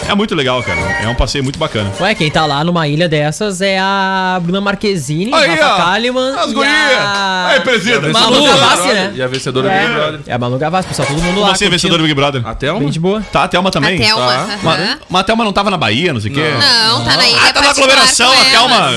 [0.08, 0.78] É muito legal, cara.
[1.02, 1.92] É um passeio muito bacana.
[2.00, 6.38] Ué, quem tá lá numa ilha dessas é a Bruna Marquezine, Aí, Rafa ó, Kalimann
[6.38, 6.98] as gurias.
[6.98, 7.46] a...
[7.50, 8.08] Aí, presida.
[8.12, 9.12] Malu Vencedora Gavassi, né?
[9.14, 10.20] E a vencedora do Big Brother.
[10.26, 11.52] É a Manu Gavassi, pessoal, todo mundo lá.
[11.52, 12.42] assim, vencedor do Big Brother?
[12.46, 12.90] Até Bem uma.
[12.90, 13.22] de boa.
[13.32, 14.02] Tá, a Thelma também.
[14.02, 14.26] A Thelma.
[14.26, 14.32] Tá.
[14.34, 14.58] aham.
[14.62, 16.40] Mas mas a Thelma não tava na Bahia, não sei o quê.
[16.40, 18.92] Não, tá na ilha Ah, tá na aglomeração, a Thelma.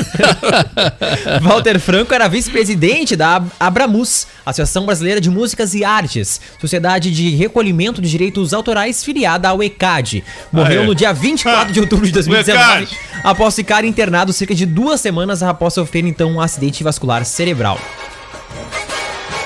[1.43, 7.29] Walter Franco era vice-presidente da Ab- Abramus, Associação Brasileira de Músicas e Artes, sociedade de
[7.35, 10.23] recolhimento de direitos autorais filiada ao ECAD.
[10.51, 10.85] Morreu é.
[10.87, 12.97] no dia 24 de outubro de 2019, ECAD.
[13.23, 17.79] após ficar internado cerca de duas semanas após sofrer então um acidente vascular cerebral.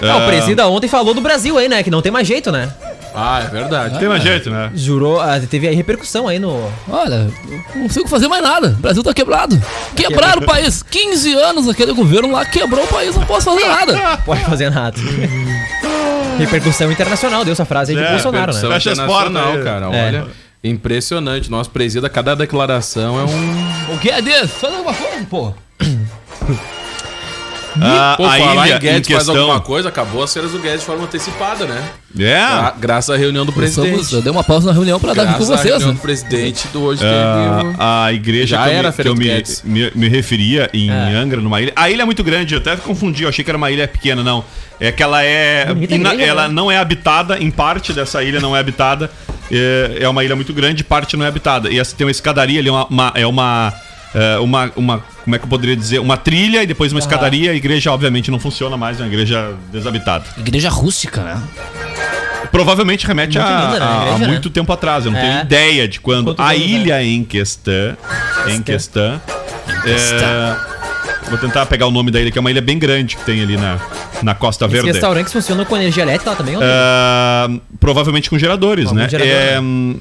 [0.01, 1.81] Ah, o presida ontem falou do Brasil aí, né?
[1.81, 2.69] Que não tem mais jeito, né?
[3.17, 3.97] Ah, é verdade.
[3.97, 4.69] Tem mais jeito, né?
[4.75, 6.69] Jurou, ah, teve aí repercussão aí no.
[6.89, 7.31] Olha,
[7.73, 8.67] não consigo fazer mais nada.
[8.77, 9.59] O Brasil tá quebrado.
[9.95, 10.83] Quebraram o país.
[10.83, 13.15] 15 anos aquele governo lá quebrou o país.
[13.15, 14.17] Não posso fazer nada.
[14.25, 14.97] Pode fazer nada.
[16.37, 18.59] repercussão internacional, deu essa frase aí de É, Bolsonaro, né?
[18.59, 19.63] Fecha as internacional, portas aí.
[19.63, 19.95] cara.
[19.95, 20.07] É.
[20.07, 20.27] Olha,
[20.61, 21.49] impressionante.
[21.49, 23.95] Nosso presida, cada declaração é um...
[23.95, 24.47] O que é desse?
[24.49, 25.53] Faz alguma coisa, pô.
[27.81, 30.59] Ah, Pô, a falar ilha em Guedes em faz alguma coisa, acabou as feiras do
[30.59, 31.83] Guedes de forma antecipada, né?
[32.17, 32.21] É?
[32.39, 34.13] Gra- Graças à reunião do presidente.
[34.13, 35.95] eu dei uma pausa na reunião pra dar com Graças à vocês, reunião né?
[35.95, 39.07] do presidente do hoje Ah, o- a igreja Já que eu, era me, a que
[39.07, 41.15] eu me, me, me referia em É.
[41.15, 41.73] Angra, numa ilha.
[41.75, 44.23] A ilha é muito grande, eu até confundi, eu achei que era uma ilha pequena,
[44.23, 44.43] não.
[44.79, 45.67] É que ela é.
[45.89, 46.53] Ina- igreja, ela né?
[46.53, 49.09] não é habitada, em parte dessa ilha não é habitada.
[49.51, 51.69] É, é uma ilha muito grande, parte não é habitada.
[51.69, 53.73] E essa tem uma escadaria ali, uma, uma- é uma.
[54.15, 55.99] É, uma, uma, como é que eu poderia dizer?
[55.99, 57.51] Uma trilha e depois uma escadaria.
[57.51, 60.25] A igreja, obviamente, não funciona mais, é uma igreja desabitada.
[60.37, 61.41] Igreja rústica, né?
[62.51, 64.27] Provavelmente remete Muito a, linda, né, a a- a igreja, né?
[64.27, 65.05] muito tempo atrás.
[65.05, 65.21] Eu não É.
[65.21, 66.25] tenho ideia de quando.
[66.27, 67.97] Quantos a anos, ilha em questão.
[68.47, 69.19] Em questão.
[69.85, 70.55] é,
[71.27, 73.41] Vou tentar pegar o nome da ilha, que é uma ilha bem grande que tem
[73.41, 73.79] ali na,
[74.21, 74.91] na Costa Esses Verde.
[74.91, 76.67] restaurantes funcionam com energia elétrica lá também, ou não?
[76.71, 77.49] Ah,
[77.79, 79.09] provavelmente com geradores, né?
[79.09, 79.95] gerador, É, né?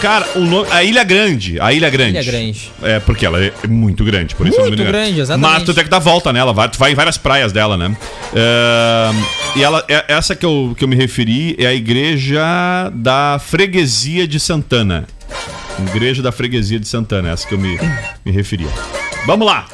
[0.00, 1.60] Cara, o nome, a Ilha Grande.
[1.60, 2.12] A Ilha Grande.
[2.18, 2.72] Ilha Grande.
[2.82, 4.96] É, porque ela é muito grande, por isso não me Muito engano.
[4.98, 5.50] grande, exatamente.
[5.52, 7.94] Mas tu tem que dar volta nela, vai, tu vai em várias praias dela, né?
[8.34, 9.10] É,
[9.56, 12.42] e ela, é- essa que eu, que eu me referi é a igreja
[12.94, 15.06] da Freguesia de Santana.
[15.94, 17.78] Igreja da Freguesia de Santana, essa que eu me,
[18.24, 18.68] me referia.
[19.26, 19.66] Vamos lá!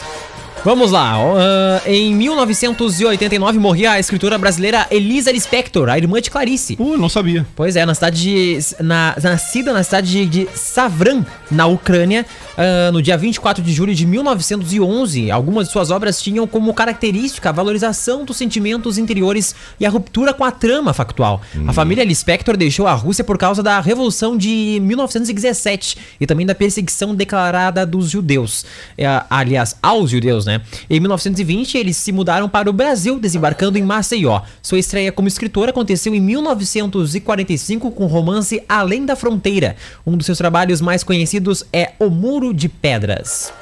[0.66, 1.14] Vamos lá.
[1.14, 6.74] ah, em 1989 morria a escritora brasileira Elisa Lispector, a irmã de Clarice.
[6.76, 7.46] Uh, não sabia.
[7.54, 8.58] Pois é, na cidade de.
[8.82, 12.26] Na, nascida na cidade de, Savran, na Ucrânia,
[12.58, 15.30] ah, no dia 24 de julho de 1911.
[15.30, 20.34] Algumas de suas obras tinham como característica a valorização dos sentimentos interiores e a ruptura
[20.34, 21.42] com a trama factual.
[21.64, 26.56] A família Lispector deixou a Rússia por causa da Revolução de 1917 e também da
[26.56, 28.66] perseguição declarada dos judeus.
[28.98, 30.55] É, aliás, aos judeus, né?
[30.88, 34.40] Em 1920, eles se mudaram para o Brasil, desembarcando em Maceió.
[34.62, 39.76] Sua estreia como escritora aconteceu em 1945 com o romance Além da Fronteira.
[40.06, 43.52] Um dos seus trabalhos mais conhecidos é O Muro de Pedras.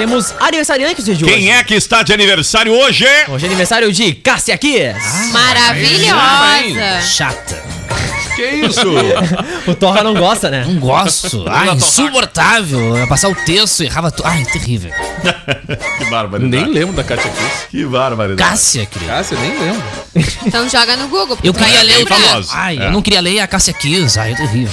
[0.00, 1.24] Temos aniversariantes de hoje.
[1.26, 3.04] Quem é que está de aniversário hoje?
[3.28, 5.30] Hoje é aniversário de Cássia Kiss.
[5.30, 7.02] Maravilhosa.
[7.02, 7.79] Chata.
[8.40, 8.80] Que isso?
[9.70, 10.64] O Torra não gosta, né?
[10.66, 11.44] Não gosto.
[11.48, 12.96] Ai, insuportável.
[12.96, 14.26] Ia passar o texto, errava tudo.
[14.26, 14.90] Ai, terrível.
[15.98, 16.64] que barbaridade.
[16.64, 17.66] Nem lembro da Katia Kiss.
[17.70, 18.50] Que barbaridade.
[18.50, 19.10] Cássia, querido.
[19.10, 19.82] Cássia, nem lembro.
[20.46, 21.38] Então joga no Google.
[21.42, 22.08] Eu tu vai queria ler o.
[22.52, 22.86] Ai, É.
[22.86, 24.18] eu não queria ler a Cássia Kiss.
[24.18, 24.72] Ai, é terrível.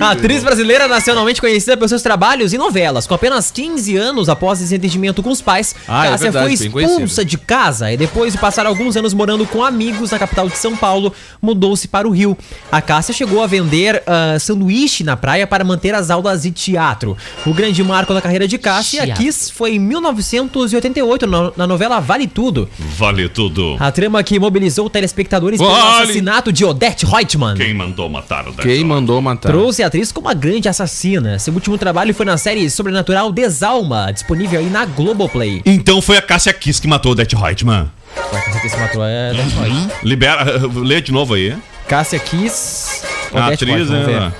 [0.00, 3.06] A atriz brasileira nacionalmente conhecida pelos seus trabalhos e novelas.
[3.06, 7.24] Com apenas 15 anos após desentendimento com os pais, Ah, é Cássia verdade, foi expulsa
[7.24, 10.76] de casa e depois de passar alguns anos morando com amigos na capital de São
[10.76, 12.36] Paulo, mudou-se para o Rio.
[12.70, 17.16] A Cássia chegou a vender ah, sanduíche na praia para manter as aulas de teatro.
[17.44, 19.24] O grande marco da carreira de Cássia Teatro.
[19.24, 22.68] Kiss foi em 1988, na, na novela Vale Tudo.
[22.78, 23.76] Vale tudo.
[23.78, 26.02] A trama que mobilizou telespectadores pelo Vale.
[26.02, 27.56] assassinato de Odette Reutemann.
[27.56, 29.35] Quem mandou matar o Quem mandou matar?
[29.36, 31.38] Trouxe a atriz como a grande assassina.
[31.38, 35.62] Seu último trabalho foi na série Sobrenatural Desalma, disponível aí na Globoplay.
[35.64, 37.90] Então foi a Cássia Kiss que matou o Det Reutemann.
[38.32, 39.90] Ué, Cássia Kiss matou é Odette Reutemann.
[40.02, 40.44] Libera,
[40.74, 41.56] lê de novo aí.
[41.88, 43.02] Cássia Kiss.
[43.32, 44.32] A atriz, né?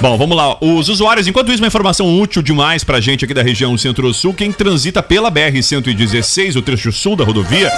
[0.00, 0.58] Bom, vamos lá.
[0.60, 4.34] Os usuários, enquanto isso, uma informação útil demais pra gente aqui da região Centro-Sul.
[4.34, 7.72] Quem transita pela BR-116, o trecho sul da rodovia,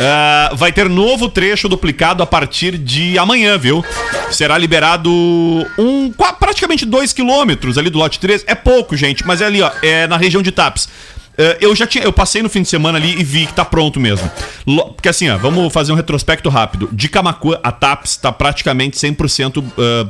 [0.00, 3.84] ah, vai ter novo trecho duplicado a partir de amanhã, viu?
[4.30, 5.10] Será liberado
[5.76, 8.44] um praticamente 2 quilômetros ali do lote 3.
[8.46, 10.88] É pouco, gente, mas é ali, ó, é na região de Taps.
[11.38, 13.64] Eh, eu já tinha, eu passei no fim de semana ali e vi que tá
[13.64, 14.30] pronto mesmo.
[14.94, 16.88] Porque assim, ó, vamos fazer um retrospecto rápido.
[16.92, 20.06] De Camacuã a Taps tá praticamente 100% ah, eh,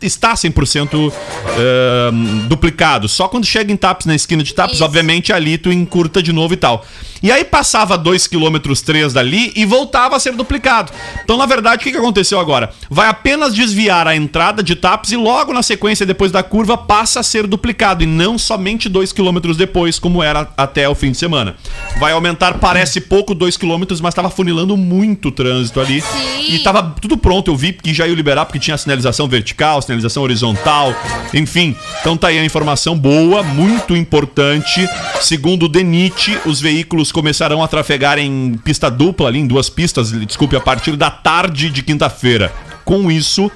[0.00, 1.12] está 100%
[1.56, 2.10] eh,
[2.48, 3.08] duplicado.
[3.08, 4.84] Só quando chega em Tapes, na esquina de Tapes, Isso.
[4.84, 6.84] obviamente ali tu encurta de novo e tal.
[7.24, 10.92] E aí passava 2 km 3 dali e voltava a ser duplicado.
[11.24, 12.68] Então, na verdade, o que, que aconteceu agora?
[12.90, 17.20] Vai apenas desviar a entrada de Tapes e logo na sequência, depois da curva, passa
[17.20, 21.16] a ser duplicado e não somente 2 km depois, como era até o fim de
[21.16, 21.56] semana.
[21.98, 26.02] Vai aumentar, parece pouco, 2 km, mas estava funilando muito o trânsito ali.
[26.02, 26.54] Sim.
[26.54, 30.22] E tava tudo pronto, eu vi que já ia liberar, porque tinha sinalização vertical, sinalização
[30.22, 30.94] horizontal,
[31.32, 31.74] enfim.
[32.02, 34.86] Então tá aí a informação boa, muito importante.
[35.22, 40.10] Segundo o DENIT, os veículos começarão a trafegar em pista dupla, ali em duas pistas,
[40.10, 42.52] desculpe, a partir da tarde de quinta-feira.
[42.84, 43.48] Com isso,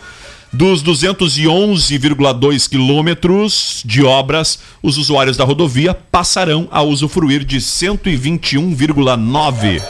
[0.52, 9.82] dos 211,2 quilômetros de obras, os usuários da rodovia passarão a usufruir de 121,9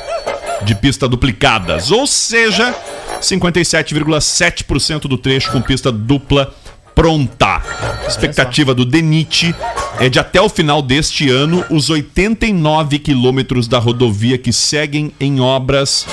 [0.62, 2.74] de pista duplicadas, ou seja,
[3.20, 6.54] 57,7% do trecho com pista dupla
[6.99, 7.63] pronta.
[8.09, 9.55] Expectativa do DENIT
[10.01, 15.39] é de até o final deste ano os 89 quilômetros da rodovia que seguem em
[15.39, 16.05] obras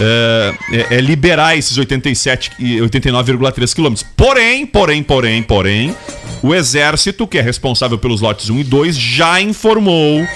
[0.00, 4.04] é, é- é liberar esses 87 e 89,3 quilômetros.
[4.16, 5.94] Porém, porém, porém, porém,
[6.42, 10.26] o Exército, que é responsável pelos lotes 1 e 2, já informou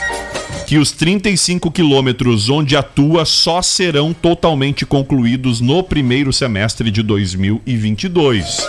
[0.69, 8.67] que os 35 quilômetros onde atua só serão totalmente concluídos no primeiro semestre de 2022.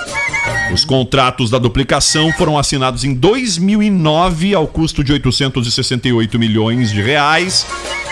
[0.72, 7.66] Os contratos da duplicação foram assinados em 2009 ao custo de 868 milhões de reais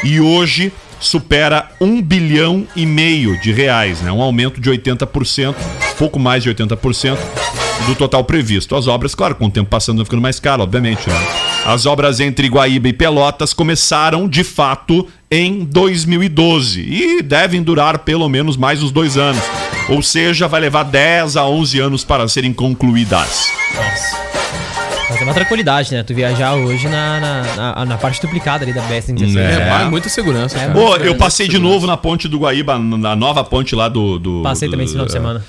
[0.04, 4.12] e hoje supera 1 bilhão e meio de reais, né?
[4.12, 5.54] Um aumento de 80%,
[5.98, 7.18] pouco mais de 80%
[7.86, 8.76] do total previsto.
[8.76, 11.16] As obras, claro, com o tempo passando vai ficando mais caro, obviamente, né?
[11.66, 18.30] As obras entre Guaíba e Pelotas começaram, de fato, em 2012 e devem durar pelo
[18.30, 19.44] menos mais uns dois anos.
[19.90, 23.52] Ou seja, vai levar 10 a 11 anos para serem concluídas.
[25.10, 26.02] Mas é uma tranquilidade, né?
[26.04, 29.38] Tu viajar hoje na, na, na, na parte duplicada ali da BS-116.
[29.38, 29.84] É.
[29.84, 30.58] É, muita segurança.
[30.58, 30.74] cara.
[30.74, 34.18] Pô, eu passei de novo na ponte do Guaíba, na nova ponte lá do.
[34.18, 35.46] do Passei também esse final de semana.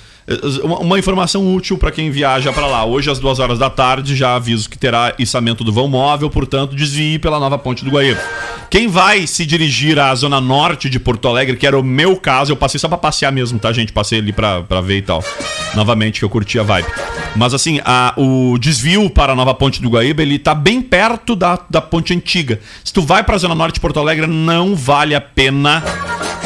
[0.82, 2.84] Uma informação útil para quem viaja para lá.
[2.84, 6.74] Hoje, às duas horas da tarde, já aviso que terá içamento do vão móvel, portanto,
[6.74, 8.20] desvie pela nova ponte do Guaíba.
[8.68, 12.50] Quem vai se dirigir à zona norte de Porto Alegre, que era o meu caso,
[12.50, 13.92] eu passei só pra passear mesmo, tá, gente?
[13.92, 15.22] Passei ali pra ver e tal.
[15.74, 16.88] Novamente, que eu curti a vibe.
[17.36, 21.36] Mas assim, a- o desvio para a nova ponte do Guaíba, ele tá bem perto
[21.36, 22.58] da, da ponte antiga.
[22.82, 25.84] Se tu vai pra zona norte de Porto Alegre, não vale a pena.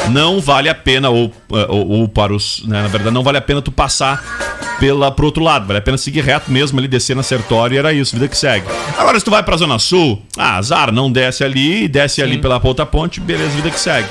[0.09, 2.63] Não vale a pena, ou, ou, ou para os.
[2.65, 4.23] né, na verdade, não vale a pena tu passar
[4.79, 5.67] pela, pro outro lado.
[5.67, 8.37] Vale a pena seguir reto mesmo ali, descer na Sertório e era isso, vida que
[8.37, 8.65] segue.
[8.97, 12.59] Agora, se tu vai pra Zona Sul, ah, azar, não desce ali, desce ali pela
[12.63, 14.07] outra ponte, beleza, vida que segue.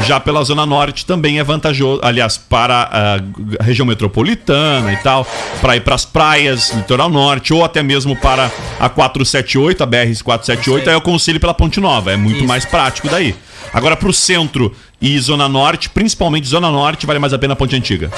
[0.00, 3.20] Já pela Zona Norte também é vantajoso, aliás, para
[3.60, 5.26] a região metropolitana e tal,
[5.60, 10.88] para ir para as praias, litoral norte, ou até mesmo para a 478, a BR-478,
[10.88, 12.48] aí eu conselho pela Ponte Nova, é muito Isso.
[12.48, 13.34] mais prático daí.
[13.72, 17.56] Agora para o centro e Zona Norte, principalmente Zona Norte, vale mais a pena a
[17.56, 18.10] Ponte Antiga.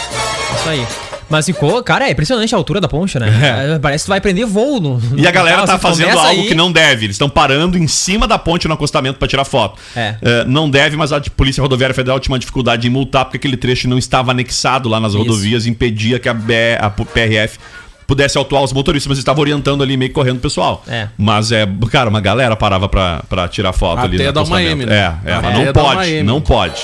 [0.57, 0.87] Isso aí.
[1.29, 3.75] Mas ficou, cara, é impressionante a altura da ponte, né?
[3.75, 4.99] É, Parece que tu vai prender voo no.
[4.99, 7.07] no E a galera local, tá você fazendo algo aí- que não deve.
[7.07, 9.81] Eles estão parando em cima da ponte no acostamento para tirar foto.
[9.97, 10.17] É.
[10.21, 13.57] Eh, não deve, mas a Polícia Rodoviária Federal tinha uma dificuldade em multar porque aquele
[13.57, 15.19] trecho não estava anexado lá nas Isso.
[15.23, 17.59] rodovias, impedia que a, B- a PRF
[18.07, 20.85] pudesse autuar os motoristas, mas estava orientando ali meio que correndo o pessoal.
[20.87, 21.09] É.
[21.17, 24.59] Mas é, cara, uma galera parava pra, pra tirar foto ali Até no dar uma
[24.59, 24.83] acostamento.
[24.83, 25.19] M, né?
[25.25, 26.83] É, é, mas Até não pode, não pode.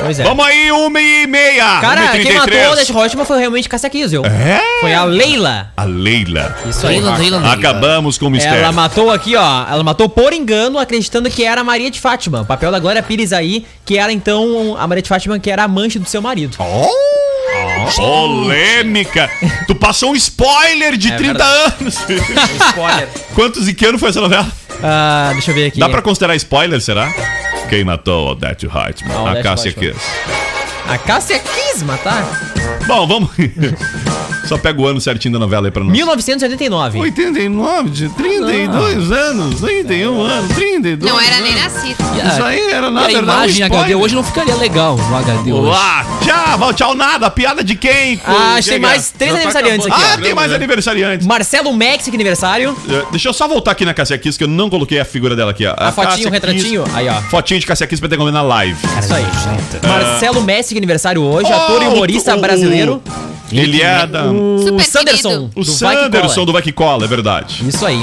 [0.00, 0.22] Pois é.
[0.24, 1.80] Vamos aí, uma e meia!
[1.80, 2.38] Cara, uma e quem 33.
[2.38, 4.24] matou a Dash Hotman foi realmente Cassia Kiesel.
[4.24, 4.60] É?
[4.80, 5.72] Foi a Leila.
[5.76, 6.56] A Leila.
[6.66, 6.94] Isso aí.
[7.00, 7.52] Leila, Leila, Leila.
[7.52, 8.58] Acabamos com o mistério.
[8.58, 9.66] Ela matou aqui, ó.
[9.68, 12.42] Ela matou por engano, acreditando que era a Maria de Fátima.
[12.42, 15.64] O papel da Glória Pires aí, que era então a Maria de Fátima, que era
[15.64, 16.56] amante do seu marido.
[16.58, 16.88] Oh,
[17.96, 19.30] polêmica!
[19.66, 21.74] Tu passou um spoiler de É 30 verdade.
[21.80, 21.94] anos!
[22.68, 23.08] Spoiler.
[23.34, 24.46] Quantos e que ano foi essa novela?
[24.82, 25.80] Ah, deixa eu ver aqui.
[25.80, 27.12] Dá pra considerar spoiler, será?
[27.68, 28.66] Quem matou Odette?
[28.72, 29.72] Ah, a Cássia.
[29.72, 29.98] Kiss.
[30.88, 32.24] A Cássia quis matar.
[32.88, 33.30] Bom, vamos.
[34.48, 35.92] Só pega o ano certinho da novela aí pra nós.
[35.92, 36.98] 1989.
[37.00, 41.12] 89, de 32 anos, 31 anos, 32.
[41.12, 41.74] Não era nem anos.
[41.74, 41.96] nascido.
[42.16, 44.24] E a- Isso aí era e nada, a era um imagem em HD hoje não
[44.24, 45.66] ficaria legal no HD hoje.
[45.66, 47.28] Olá, tchau, tchau, nada.
[47.30, 48.18] Piada de quem?
[48.26, 48.78] Ah, Quem tem é?
[48.78, 50.02] mais três tá aniversariantes aqui.
[50.02, 50.22] Ah, ó.
[50.22, 51.26] tem mais aniversariantes.
[51.26, 52.74] Marcelo Mexic, aniversário.
[52.88, 55.36] Eh, Deixa eu só voltar aqui na Cassia Kiss, que eu não coloquei a figura
[55.36, 55.74] dela aqui, ó.
[55.76, 56.84] A fotinho, o retratinho.
[56.84, 57.20] Kiss- Aí, ó.
[57.22, 58.78] Fotinho de Cassia Kiss pra ter ver na live.
[58.98, 59.26] Isso aí.
[59.86, 62.40] Marcelo Messi, aniversário hoje, ator e Oh, humorista o- o-
[62.86, 63.02] brasileiro.
[63.50, 64.26] Ele é da.
[64.26, 65.28] O Super Sanderson.
[65.30, 65.50] querido.
[65.56, 66.46] O do Sanderson Cola.
[66.46, 67.64] do Vai Que Cola, é verdade.
[67.66, 68.00] Isso aí.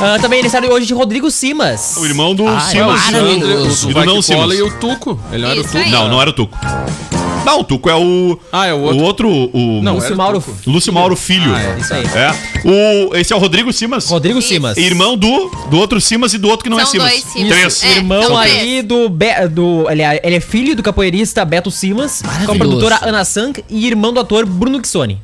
[0.00, 1.96] Ah, também aniversário hoje de Rodrigo Simas.
[1.96, 2.74] O irmão do Ah, Simas.
[2.74, 3.86] é o Sandro, maravilhoso.
[3.86, 4.40] o E do Vai não que Simas.
[4.40, 5.18] cola e o Tuco.
[5.32, 5.84] Ele não era o Isso Tuco.
[5.84, 5.90] aí.
[5.90, 6.58] Não, não era o Tuco.
[7.44, 8.38] Não, o Tuco é o.
[8.52, 9.28] Ah, é o O outro.
[9.28, 9.50] outro.
[9.52, 10.40] O, Não, Lúcio Mauro.
[10.40, 10.56] Tuco.
[10.70, 11.54] Lúcio Mauro Filho.
[11.54, 11.78] Ah, é.
[11.78, 12.04] Isso aí.
[12.04, 13.08] É.
[13.10, 14.08] O, esse é o Rodrigo Simas.
[14.08, 14.76] Rodrigo Simas.
[14.76, 17.10] Irmão do, do outro Simas e do outro que não é São Simas.
[17.10, 17.48] dois Simas.
[17.48, 17.84] Três.
[17.84, 22.22] É, Irmão aí do, Be- do ele, é, ele é filho do capoeirista Beto Simas,
[22.46, 25.20] com a produtora Ana Sank e irmão do ator Bruno Xoni.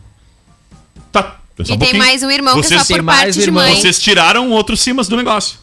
[1.64, 1.98] Só E um tem pouquinho.
[2.04, 3.74] mais um irmão que é Vocês- só por parte de mãe.
[3.80, 5.56] Vocês tiraram outro Simas do negócio.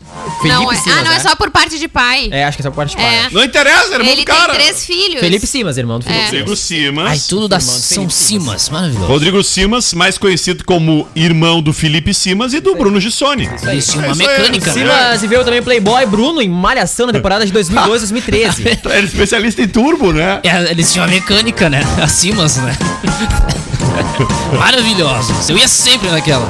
[0.44, 1.18] Não, é, Simas, ah, não né?
[1.18, 2.30] é só por parte de pai.
[2.32, 3.22] É, acho que essa parte de É.
[3.22, 3.30] pai.
[3.32, 4.54] Não interessa, irmão Ele do cara.
[4.54, 5.20] tem três filhos.
[5.20, 6.26] Felipe Simas, irmão do Felipe É.
[6.26, 7.06] Rodrigo Simas.
[7.08, 7.28] Ai, Simas.
[7.28, 8.70] tudo da São Felipe Simas.
[8.70, 9.06] Maravilhoso.
[9.08, 13.50] Rodrigo Simas, mais conhecido como irmão do Felipe Simas e do Bruno Gissoni.
[13.64, 14.28] Eles tinham É uma isso aí.
[14.38, 14.82] mecânica, né?
[14.82, 18.64] Simas e veio também Playboy Bruno em Malhação na temporada de 2012, 2013.
[18.84, 20.40] Era especialista em turbo, né?
[20.44, 21.82] É, eles tinham a mecânica, né?
[22.02, 22.76] A Simas, né?
[24.58, 25.50] Maravilhosos.
[25.50, 26.46] Eu ia sempre naquela.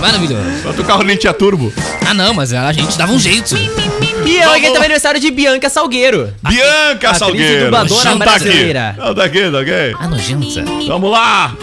[0.00, 0.44] Maravilhoso.
[0.62, 1.72] Só que o carro nem tinha turbo.
[2.08, 3.54] Ah, não, mas a gente dava um jeito.
[3.56, 6.32] E hoje também é aniversário de Bianca Salgueiro.
[6.42, 7.64] Bianca Salgueiro.
[7.64, 8.18] dubladora tá aqui.
[8.18, 8.94] brasileira.
[8.98, 9.96] Não tá aqui, tá ok?
[9.98, 10.64] Ah, nojenta.
[10.86, 11.54] Vamos lá.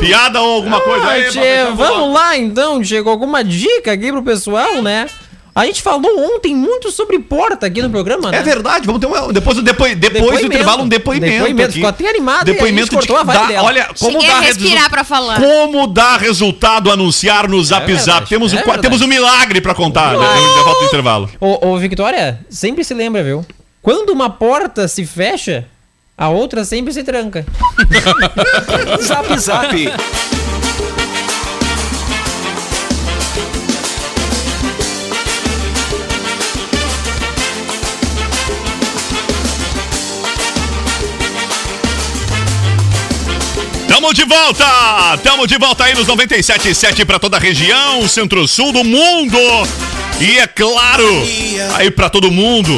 [0.00, 1.30] Piada ou alguma coisa aí?
[1.30, 5.06] Tchê, vamos lá então, chegou alguma dica aqui pro pessoal, né?
[5.54, 8.38] A gente falou ontem muito sobre porta aqui no programa, né?
[8.38, 9.32] É verdade, vamos ter um.
[9.32, 11.32] Depois, do depois, depois do intervalo, um depoimento.
[11.32, 11.74] Depoimento, aqui.
[11.74, 13.62] ficou até animado e a Depoimento de a vibe dá- dela.
[13.68, 15.40] Olha, como Cheguei dá respirar pra falar.
[15.40, 18.28] Como dá resultado anunciar no Zap verdade, Zap?
[18.28, 18.82] Temos, um, é verdade.
[18.82, 21.30] temos um milagre pra contar né, no intervalo do intervalo.
[21.40, 23.46] Ô, ô, Victoria, sempre se lembra, viu?
[23.80, 25.66] Quando uma porta se fecha,
[26.18, 27.46] a outra sempre se tranca.
[29.00, 29.72] Zap Zap.
[44.04, 45.18] Tamo de volta!
[45.22, 49.38] Tamo de volta aí nos 97.7 pra toda a região, centro-sul do mundo.
[50.20, 51.08] E é claro,
[51.72, 52.70] aí pra todo mundo,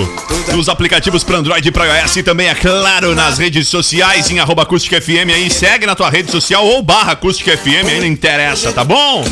[0.55, 4.39] nos aplicativos para Android e pra iOS e também, é claro, nas redes sociais, em
[4.39, 8.07] arroba Acústica FM aí, segue na tua rede social ou barra Acústica FM, aí não
[8.07, 9.25] interessa, tá bom?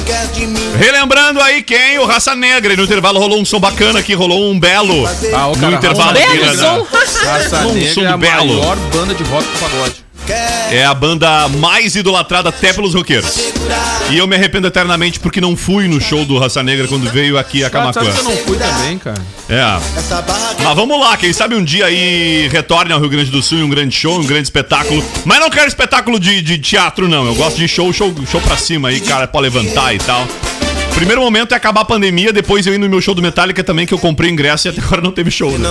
[0.76, 1.98] Relembrando aí quem?
[2.00, 5.46] O Raça Negra, e no intervalo rolou um som bacana aqui, rolou um belo Ah,
[5.46, 6.86] o no cara, intervalo aqui, Negra, né, som.
[7.24, 8.58] Raça Um Negra som é a belo.
[8.58, 10.03] maior banda de rock do pagode.
[10.70, 13.52] É a banda mais idolatrada até pelos roqueiros.
[14.10, 17.38] E eu me arrependo eternamente porque não fui no show do Raça Negra quando veio
[17.38, 18.02] aqui a Camacuã.
[18.02, 19.20] eu não fui também, cara?
[19.48, 19.62] É.
[20.62, 23.62] Mas vamos lá, quem sabe um dia aí retorne ao Rio Grande do Sul em
[23.62, 25.04] um grande show, um grande espetáculo.
[25.24, 27.26] Mas não quero espetáculo de, de teatro, não.
[27.26, 30.26] Eu gosto de show, show, show pra cima aí, cara, pra levantar e tal.
[30.94, 33.84] Primeiro momento é acabar a pandemia, depois eu ir no meu show do Metallica também,
[33.84, 35.68] que eu comprei ingresso e até agora não teve show, né?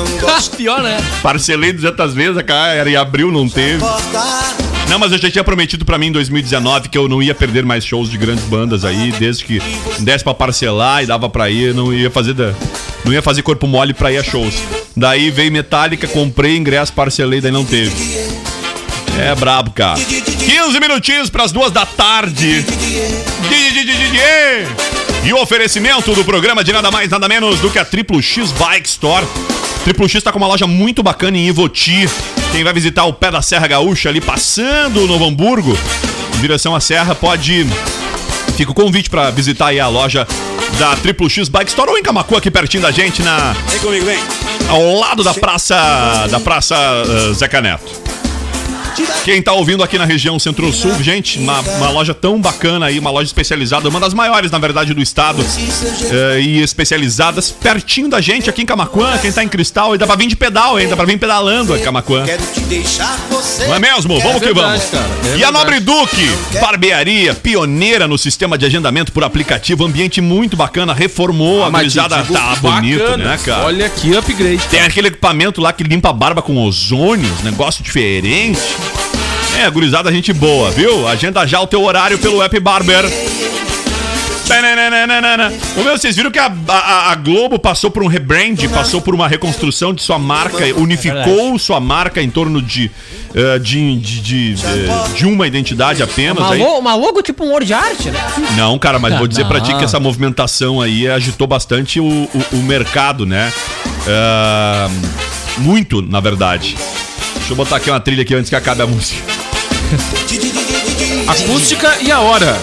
[0.58, 0.98] Pior, né?
[1.22, 3.82] Parcelei 200 vezes, cara, era em abril, não teve.
[4.90, 7.66] Não, mas eu já tinha prometido pra mim em 2019 que eu não ia perder
[7.66, 9.62] mais shows de grandes bandas aí, desde que
[10.00, 12.54] desse pra parcelar e dava pra ir, não ia fazer da,
[13.06, 14.56] não ia fazer corpo mole pra ir a shows.
[14.96, 17.92] Daí veio Metallica, comprei ingresso, parcelei, daí não teve.
[19.18, 20.00] É brabo, cara.
[20.00, 22.66] 15 minutinhos pras duas da tarde.
[25.26, 28.52] E o oferecimento do programa de nada mais, nada menos do que a Triplo X
[28.52, 29.26] Bike Store.
[29.86, 32.10] Triplo X tá com uma loja muito bacana em Ivoti.
[32.52, 35.78] Quem vai visitar o pé da Serra Gaúcha ali passando o Novo Hamburgo,
[36.36, 37.66] em direção à Serra, pode.
[38.58, 40.28] Fica o convite pra visitar aí a loja
[40.78, 44.06] da Triplo X Bike Store ou em Camacuã, aqui pertinho da gente, na Vem comigo,
[44.06, 44.20] vem.
[44.68, 48.03] ao lado da praça da praça uh, Zeca Neto.
[49.24, 53.10] Quem tá ouvindo aqui na região Centro-Sul, gente, uma, uma loja tão bacana aí, uma
[53.10, 55.44] loja especializada, uma das maiores, na verdade, do estado,
[56.12, 60.06] eh, e especializadas pertinho da gente aqui em Camacuã, quem tá em Cristal, e dá
[60.06, 62.26] pra vir de pedal ainda, pra vir pedalando a Camacuã.
[63.68, 64.20] Não é mesmo?
[64.20, 65.28] Vamos que verdade, vamos.
[65.34, 65.52] é e a.
[65.52, 66.30] Nobre Duque,
[66.60, 72.24] barbearia, pioneira no sistema de agendamento por aplicativo, ambiente muito bacana, reformou, a Mas gurizada
[72.24, 73.24] tá bonito, bacana.
[73.24, 73.66] né, cara?
[73.66, 74.68] Olha que upgrade.
[74.70, 78.60] Tem aquele equipamento lá que limpa a barba com ozônio, negócio diferente.
[79.64, 81.08] É, gurizada, gente boa, viu?
[81.08, 83.06] Agenda já o teu horário pelo app Barber.
[85.78, 89.16] Ô, meu, vocês viram que a, a- a Globo passou por um rebrand, passou por
[89.16, 92.92] uma reconstrução de sua marca, unificou sua marca em torno de,
[93.34, 96.40] eh, de, de, de, eh, de uma identidade apenas.
[96.40, 96.60] Uma, aí.
[96.60, 98.20] lo, uma logo tipo um Word Art, né?
[98.58, 102.30] Não, cara, mas vou dizer pra ti que essa movimentação aí agitou bastante o, o,
[102.52, 103.52] o mercado, né?
[104.08, 104.90] Ah,
[105.58, 106.76] muito, na verdade.
[107.44, 109.20] Deixa eu botar aqui uma trilha aqui antes que acabe a música.
[111.28, 112.58] Acústica e a hora.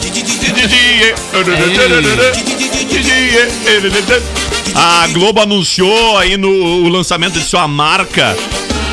[4.75, 8.35] A Globo anunciou aí no o lançamento de sua marca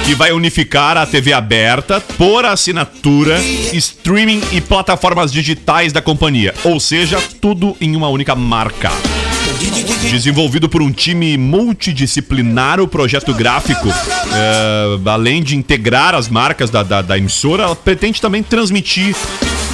[0.06, 3.40] que vai unificar a TV aberta por assinatura,
[3.72, 6.54] streaming e plataformas digitais da companhia.
[6.66, 8.92] Ou seja, tudo em uma única marca.
[10.10, 16.84] Desenvolvido por um time multidisciplinar, o projeto gráfico, é, além de integrar as marcas da,
[16.84, 19.16] da, da emissora, ela pretende também transmitir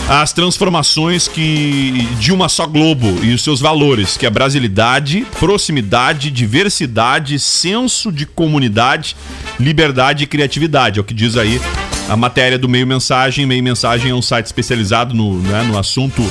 [0.07, 6.29] as transformações que de uma só Globo e os seus valores, que é brasilidade, proximidade,
[6.29, 9.15] diversidade, senso de comunidade,
[9.59, 10.99] liberdade e criatividade.
[10.99, 11.59] É o que diz aí
[12.09, 13.45] a matéria do Meio Mensagem.
[13.45, 16.21] Meio Mensagem é um site especializado no, né, no assunto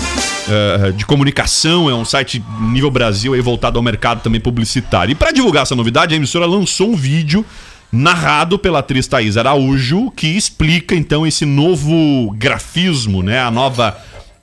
[0.48, 5.12] eh, de comunicação, é um site nível Brasil aí voltado ao mercado também publicitário.
[5.12, 7.44] E para divulgar essa novidade, a emissora lançou um vídeo
[7.92, 13.96] narrado pela atriz Thaís Araújo, que explica então esse novo grafismo, né, a nova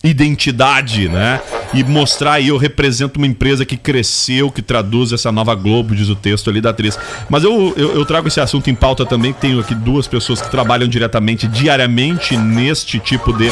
[0.03, 1.41] identidade, né?
[1.73, 6.09] E mostrar aí eu represento uma empresa que cresceu, que traduz essa nova Globo, diz
[6.09, 6.97] o texto ali da atriz.
[7.29, 10.49] Mas eu, eu, eu trago esse assunto em pauta também, tenho aqui duas pessoas que
[10.49, 13.51] trabalham diretamente, diariamente, neste tipo de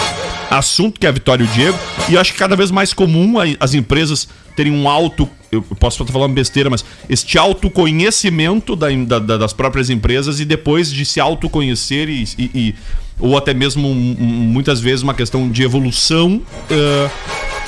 [0.49, 1.77] assunto, que é a Vitória e o Diego.
[2.09, 5.29] E eu acho que cada vez mais comum as empresas terem um alto.
[5.51, 8.89] Eu posso estar falando besteira, mas este autoconhecimento da-
[9.19, 12.75] da- das próprias empresas e depois de se autoconhecer e, e- e-
[13.19, 17.09] ou até mesmo um- um- muitas vezes uma questão de evolução eh,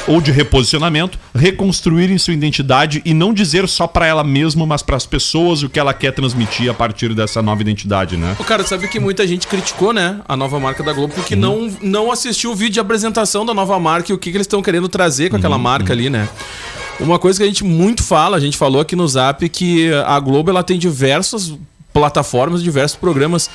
[0.07, 5.05] ou de reposicionamento, reconstruírem sua identidade e não dizer só pra ela mesma, mas pras
[5.05, 8.35] pessoas o que ela quer transmitir a partir dessa nova identidade, né?
[8.39, 11.39] Ô, Cara, sabe que muita gente criticou, né, a nova marca da Globo porque Uhum.
[11.41, 14.45] não, não assistiu o vídeo de apresentação da nova marca e o que, que eles
[14.45, 16.27] estão querendo trazer com aquela Uhum, marca ali, né?
[16.99, 20.19] Uma coisa que a gente muito fala, a gente falou aqui no Zap que a
[20.19, 21.53] Globo ela tem diversas
[21.93, 23.49] plataformas, diversos programas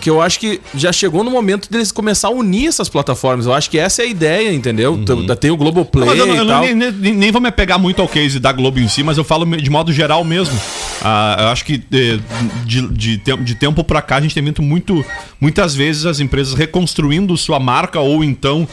[0.00, 3.46] que eu acho que já chegou no momento deles começar a unir essas plataformas.
[3.46, 4.98] Eu acho que essa é a ideia, entendeu?
[5.40, 6.10] Tem o Globoplay Uhum.
[6.10, 6.62] Mas eu, não- e eu não- tal.
[6.62, 9.24] nem, nem- nem vou me apegar muito ao case da Globo em si, mas eu
[9.24, 10.58] falo de modo geral mesmo.
[11.02, 12.18] Ah, eu acho que eh,
[12.64, 15.04] de, de, tem- de tempo pra cá a gente tem visto muito,
[15.40, 18.68] muitas vezes as empresas reconstruindo sua marca ou então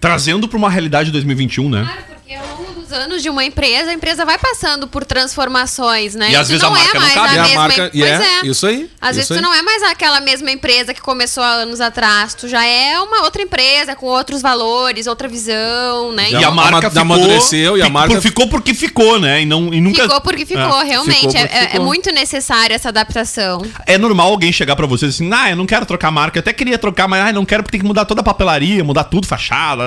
[0.00, 1.88] trazendo pra uma realidade de 2021, né?
[2.08, 2.65] Porque ao longo dos
[2.96, 6.30] anos de uma empresa, a empresa vai passando por transformações, né?
[6.30, 7.34] E às vezes a marca não cabe.
[7.34, 7.60] E a a mesma...
[7.62, 8.46] marca- e pois é, é.
[8.46, 9.40] isso aí, Às isso vezes tu aí.
[9.40, 12.34] não é mais aquela mesma empresa que começou há anos atrás.
[12.34, 16.30] Tu já é uma outra empresa com outros valores, outra visão, né?
[16.30, 19.42] E a ama- marca ficou, amadureceu e a marca- por- ficou porque ficou, né?
[19.42, 20.02] E, não, e nunca.
[20.02, 20.84] Ficou porque ficou, É.
[20.84, 21.20] realmente.
[21.20, 21.84] ficou É- porque é, é ficou.
[21.86, 23.62] muito necessária essa adaptação.
[23.86, 26.52] É normal alguém chegar pra você assim, ah, eu não quero trocar marca, eu até
[26.52, 29.26] queria trocar, mas ah, não quero porque tem que mudar toda a papelaria, mudar tudo,
[29.26, 29.82] fachada.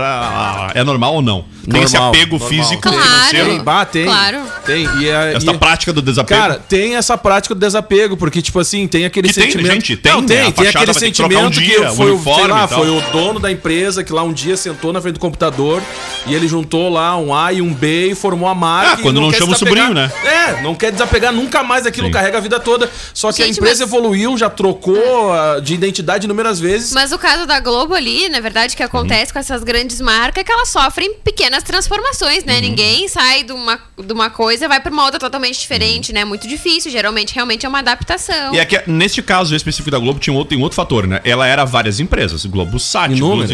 [0.73, 1.45] É normal ou não?
[1.69, 2.49] Tem esse Normal, apego normal.
[2.49, 2.98] físico, Claro.
[3.01, 3.49] Financeiro.
[3.49, 4.05] Tem, bah, tem.
[4.05, 4.41] Claro.
[4.65, 4.83] Tem.
[5.01, 6.39] E a, Essa e- prática do desapego.
[6.41, 9.73] Cara, tem essa prática do desapego, porque, tipo assim, tem aquele Que tem, sentimento.
[9.73, 10.27] gente, tem, não, né?
[10.27, 12.89] tem, A tem aquele trocar um sentimento dia, que foi, o, uniforme sei lá, foi
[12.89, 15.81] o dono da empresa que lá um dia sentou na frente do computador
[16.25, 18.93] e ele juntou lá um A e um B e formou a marca.
[18.93, 20.11] Ah, quando não quer chama o sobrinho, né?
[20.23, 22.13] É, não quer desapegar nunca mais aquilo, Sim.
[22.13, 22.89] carrega a vida toda.
[23.13, 26.93] Só que a Gente, empresa mas- evoluiu, já trocou ah, de identidade inúmeras vezes.
[26.93, 30.43] Mas o caso da Globo ali, na verdade, que acontece com essas grandes marcas é
[30.43, 32.59] que elas sofrem pequenas transformações, né?
[32.61, 36.23] Ninguém sai de uma, de uma coisa e vai pra uma outra totalmente diferente, né?
[36.25, 36.91] Muito difícil.
[36.91, 38.53] Geralmente, realmente é uma adaptação.
[38.53, 41.21] E é que, neste caso específico da Globo, tinha um outro, tem outro fator, né?
[41.23, 42.45] Ela era várias empresas.
[42.45, 43.51] Globo Sat, Inúmeras,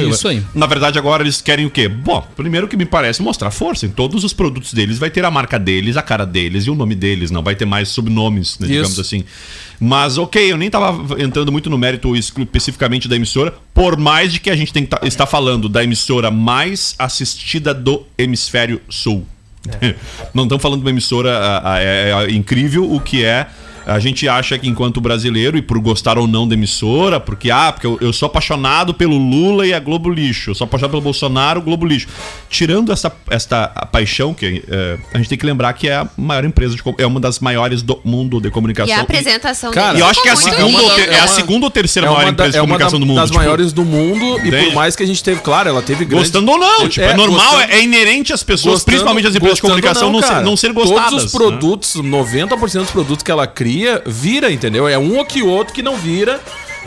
[0.00, 0.14] Globo.
[0.14, 0.42] Isso aí.
[0.54, 1.88] Na verdade, agora eles querem o quê?
[1.88, 3.86] Bom, primeiro que me parece mostrar força.
[3.86, 6.74] Em todos os produtos deles vai ter a marca deles, a cara deles e o
[6.74, 7.30] nome deles.
[7.30, 9.24] Não vai ter mais subnomes, né, digamos assim.
[9.84, 14.38] Mas, ok, eu nem tava entrando muito no mérito especificamente da emissora, por mais de
[14.38, 19.26] que a gente tem que tá- estar falando da emissora mais assistida do hemisfério sul.
[20.32, 23.48] Não estamos falando de uma emissora ah, ah, é, é incrível, o que é.
[23.86, 27.72] A gente acha que enquanto brasileiro, e por gostar ou não da emissora, porque, ah,
[27.72, 31.02] porque eu, eu sou apaixonado pelo Lula e a Globo Lixo, eu sou apaixonado pelo
[31.02, 32.06] Bolsonaro, o Globo Lixo.
[32.48, 36.44] Tirando essa, esta paixão, que eh, a gente tem que lembrar que é a maior
[36.44, 38.94] empresa, de, é uma das maiores do mundo de comunicação.
[38.94, 41.26] E a apresentação Cara, E deles eu acho que é a segunda, ter- é a
[41.26, 43.16] segunda ou terceira maior da- empresa de é comunicação da- do mundo.
[43.16, 46.04] das tipo, maiores do mundo e por mais que a gente teve, claro, ela teve
[46.04, 46.30] grandes...
[46.30, 49.26] Gostando ou não, tipo, é, É, normal, gostando- é, é inerente às pessoas, Gostando- principalmente
[49.26, 50.42] as empresas de comunicação, não, ser, cara.
[50.42, 51.10] não ser gostadas.
[51.10, 51.38] Todos os né?
[51.38, 53.71] produtos, 90% dos produtos que ela cria,
[54.06, 54.88] vira, entendeu?
[54.88, 56.40] É um ou que outro que não vira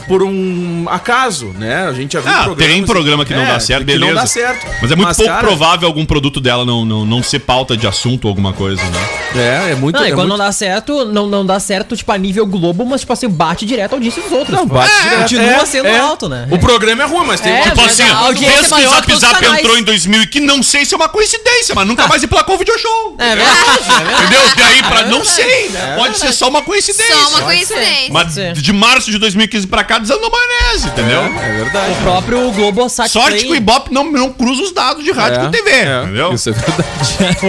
[0.08, 1.88] por um acaso, né?
[1.88, 4.06] A gente já viu Ah, programas- tem programa que não É, dá certo, que beleza.
[4.14, 4.66] não dá certo.
[4.82, 7.76] Mas é muito Mas, pouco cara, provável algum produto dela não, não, não ser pauta
[7.76, 9.10] de assunto ou alguma coisa, né?
[9.36, 9.96] É, é muito...
[9.98, 10.38] Não, e é quando muito...
[10.40, 13.66] não dá certo, não, não dá certo, tipo, a nível globo, mas, tipo assim, bate
[13.66, 14.56] direto a audiência dos outros.
[14.58, 15.20] Não, bate direto.
[15.22, 16.00] Continua É, sendo é.
[16.00, 16.48] alto, né?
[16.52, 19.36] O programa é ruim, mas tem É, Tipo mas assim, a é que o Zap
[19.36, 22.24] Zap entrou em 2000 e que não sei se é uma coincidência, mas nunca mais
[22.24, 23.16] emplacou o video show.
[23.18, 24.22] É verdade, é.
[24.22, 24.42] Entendeu?
[24.58, 25.96] Daí pra não sei, né?
[25.98, 27.16] Pode ser só uma coincidência.
[27.16, 28.12] Só uma coincidência.
[28.12, 28.54] Mas ser.
[28.54, 31.22] de março de 2015 pra cá, desandou maionese, entendeu?
[31.22, 31.92] É verdade.
[31.92, 35.42] O próprio Globosat Sorte Play- que o Ibope não, não cruza os dados de rádio
[35.42, 36.34] com TV, é, entendeu?
[36.34, 36.86] Isso é verdade.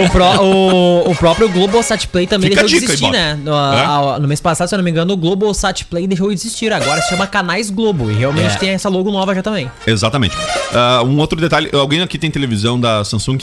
[0.05, 3.17] O, pró- o, o próprio Globosat Play também Fica deixou de dica, existir, Ibope.
[3.17, 3.39] né?
[3.43, 4.15] No, É?
[4.15, 6.71] a- no mês passado, se eu não me engano, o Globosat Play deixou de existir.
[6.71, 8.09] Agora se chama Canais Globo.
[8.11, 8.59] E realmente É.
[8.59, 9.69] tem essa logo nova já também.
[9.85, 10.35] Exatamente.
[10.73, 13.37] Ah, um outro detalhe, alguém aqui tem televisão da Samsung?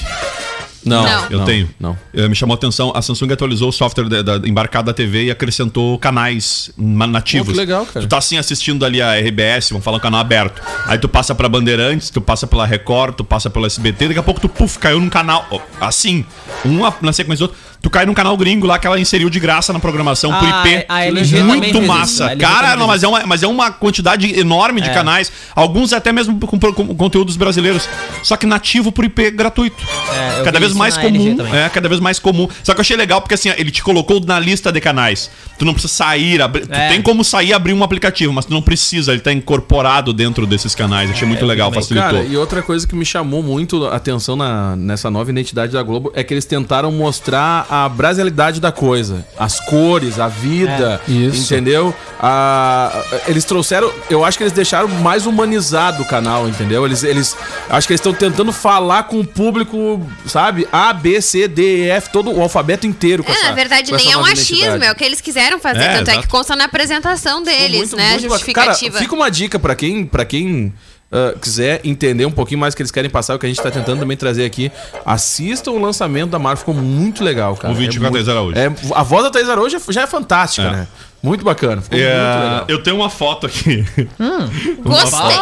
[0.85, 1.25] Não, Não.
[1.31, 1.69] Eu não, tenho.
[1.79, 1.99] Não.
[2.13, 5.25] Eh, me chamou a atenção, a Samsung atualizou o software da, da embarcada da TV
[5.25, 7.49] e acrescentou canais nativos.
[7.49, 8.07] Pô, que legal, cara.
[8.07, 10.63] Tu tá assim assistindo ali a RBS, vamos falar um canal aberto.
[10.87, 14.23] Aí tu passa pra Bandeirantes, tu passa pela Record, tu passa pela SBT, daqui a
[14.23, 15.47] pouco tu, puf, caiu num canal.
[15.81, 16.25] Assim,
[16.65, 17.74] um na sequência do outro.
[17.85, 20.65] Tu cai num canal gringo lá que ela inseriu de graça na programação por Ah,
[20.67, 20.87] IP.
[20.89, 22.05] a LG também Muito massa.
[22.13, 24.95] isso, a LG Cara, não, mas é, uma, mas é uma quantidade enorme de É.
[24.95, 25.31] canais.
[25.55, 27.87] Alguns até mesmo com, com conteúdos brasileiros.
[28.23, 29.85] Só que nativo por IP gratuito.
[30.15, 31.55] É, cada vez mais LG comum.
[31.55, 32.49] É, cada vez mais comum.
[32.63, 35.31] Só que eu achei legal porque assim, ele te colocou na lista de canais.
[35.59, 36.89] Tu não precisa sair, abrir, tu É.
[36.89, 40.47] tem como sair e abrir um aplicativo, mas tu não precisa, ele tá incorporado dentro
[40.47, 41.11] desses canais.
[41.11, 41.83] Achei muito legal, também.
[41.83, 42.11] facilitou.
[42.11, 45.83] Cara, e outra coisa que me chamou muito a atenção na, nessa nova identidade da
[45.83, 49.25] Globo é que eles tentaram mostrar a brasilidade da coisa.
[49.39, 51.53] As cores, a vida, É, isso.
[51.55, 51.95] entendeu?
[52.21, 52.93] A,
[53.27, 56.85] eles trouxeram, eu acho que eles deixaram mais humanizado o canal, entendeu?
[56.87, 57.37] Eles, eles
[57.69, 60.67] acho que eles estão tentando falar com o público, sabe?
[60.73, 63.91] A, B, C, D, E, F, todo o alfabeto inteiro com É, essa na verdade,
[63.91, 65.83] com essa nem é um achismo, é o que eles quiseram fazer.
[65.83, 66.27] É, tanto é exato.
[66.27, 68.11] que consta na apresentação deles, Muito, né?
[68.11, 68.35] muito bacana.
[68.39, 68.93] justificativa.
[68.93, 70.73] Cara, fica uma dica pra quem, pra quem
[71.15, 73.63] ah, quiser entender um pouquinho mais o que eles querem passar, o que a gente
[73.63, 74.71] tá tentando também trazer aqui.
[75.07, 77.73] Assistam o lançamento da Marvel, ficou muito legal, cara.
[77.73, 78.59] O vídeo com a muito- Thaís Araújo.
[78.59, 80.71] É, a voz da Thaís Araújo já é fantástica, É.
[80.73, 80.89] né?
[81.25, 82.65] Muito bacana, ficou É, muito legal.
[82.69, 83.83] eu tenho uma foto aqui.
[84.85, 85.37] Gostei.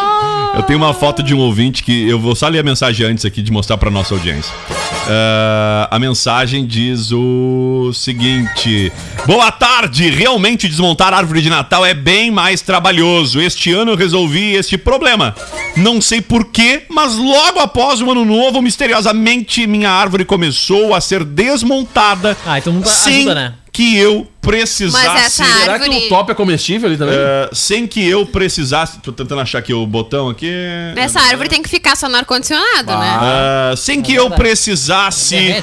[0.55, 3.25] Eu tenho uma foto de um ouvinte que eu vou só ler a mensagem antes
[3.25, 4.53] aqui de mostrar para nossa audiência.
[5.09, 8.91] Ah, a mensagem diz o seguinte:
[9.25, 10.09] Boa tarde.
[10.09, 13.41] Realmente desmontar a árvore de Natal é bem mais trabalhoso.
[13.41, 15.35] Este ano eu resolvi este problema.
[15.75, 21.23] Não sei porquê, mas logo após o ano novo, misteriosamente minha árvore começou a ser
[21.25, 22.37] desmontada.
[22.45, 23.53] Ah, então nunca sem ajuda, né?
[23.73, 25.07] Que eu precisasse.
[25.07, 27.15] Mas essa Será que árvore- o top é comestível ali também?
[27.17, 28.99] Ah, sem que eu precisasse.
[28.99, 30.51] Tô tentando achar aqui o botão aqui.
[30.95, 33.17] Essa árvore tem que ficar só no ar-condicionado, né?
[33.19, 35.55] Ah, sem que eu precisasse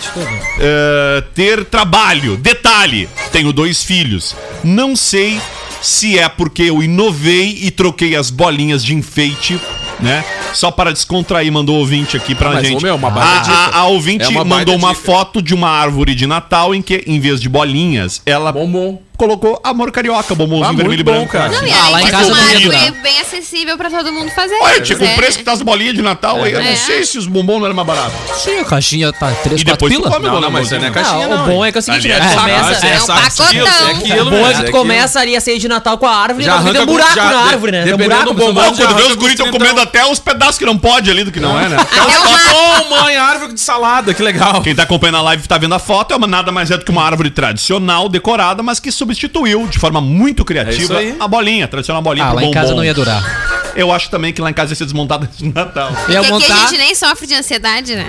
[0.59, 2.37] ah, ter trabalho.
[2.37, 4.35] Detalhe: tenho dois filhos.
[4.65, 5.41] Não sei
[5.81, 9.59] se é porque eu inovei e troquei as bolinhas de enfeite.
[10.03, 10.25] Né?
[10.55, 12.83] Só para descontrair, mandou o ouvinte aqui pra Mas, gente.
[12.83, 15.05] meu, uma a, a, a ouvinte É uma mandou uma dica.
[15.05, 19.01] foto de uma árvore de Natal em que, em vez de bolinhas, ela Bombom.
[19.21, 21.29] Colocou amor carioca, bombonzinho Ah, vermelho e branco.
[21.31, 21.51] cara.
[21.51, 22.91] Não, e Ah, lá em casa durar.
[23.03, 24.55] bem acessível pra todo mundo fazer.
[24.63, 25.39] Olha, tipo, o quiser, preço né?
[25.39, 26.75] que tá as bolinhas de Natal aí, eu não É.
[26.77, 28.15] sei se os bombons não eram mais baratos.
[28.43, 30.11] Sim, a caixinha tá 3, E 4 depois tu pila.
[30.11, 31.45] come, Não, não, mas não é caixinha, não.
[31.45, 32.15] o bom é que é o seguinte, né?
[32.17, 34.17] é saco, Começa, é é, um pacotão.
[34.17, 36.07] é o bom é mas que tu é começa ali a ceia de Natal com
[36.07, 37.85] a árvore Já e tem um buraco já, na árvore, né?
[37.85, 40.79] Tem um buraco quando vê os guris estão com comendo até os pedaços que não
[40.79, 41.77] pode ali do que não é, né?
[41.79, 42.87] Até o mato.
[42.91, 44.63] Ô, mãe, árvore de salada, que legal.
[44.63, 46.91] Quem tá acompanhando a live tá vendo a foto, é nada mais é do que
[46.91, 51.17] uma árvore tradicional, decorada, mas que substituiu de forma muito É criativa aí.
[51.19, 52.61] a bolinha, a tradicional bolinha Ah, pro lá em bombom.
[52.61, 53.73] casa não ia durar.
[53.77, 55.91] Eu acho também que lá em casa ia ser desmontada de Natal.
[55.91, 56.57] Ia Porque aqui a montar.
[56.69, 58.07] gente nem sofre de ansiedade, né?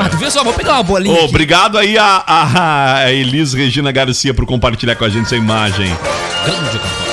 [0.00, 0.42] Ah, tu viu só?
[0.42, 1.14] Vou pegar uma bolinha.
[1.16, 1.24] Aqui.
[1.28, 5.94] obrigado aí a, a, a Elis Regina Garcia por compartilhar com a gente essa imagem.
[6.44, 7.07] Grande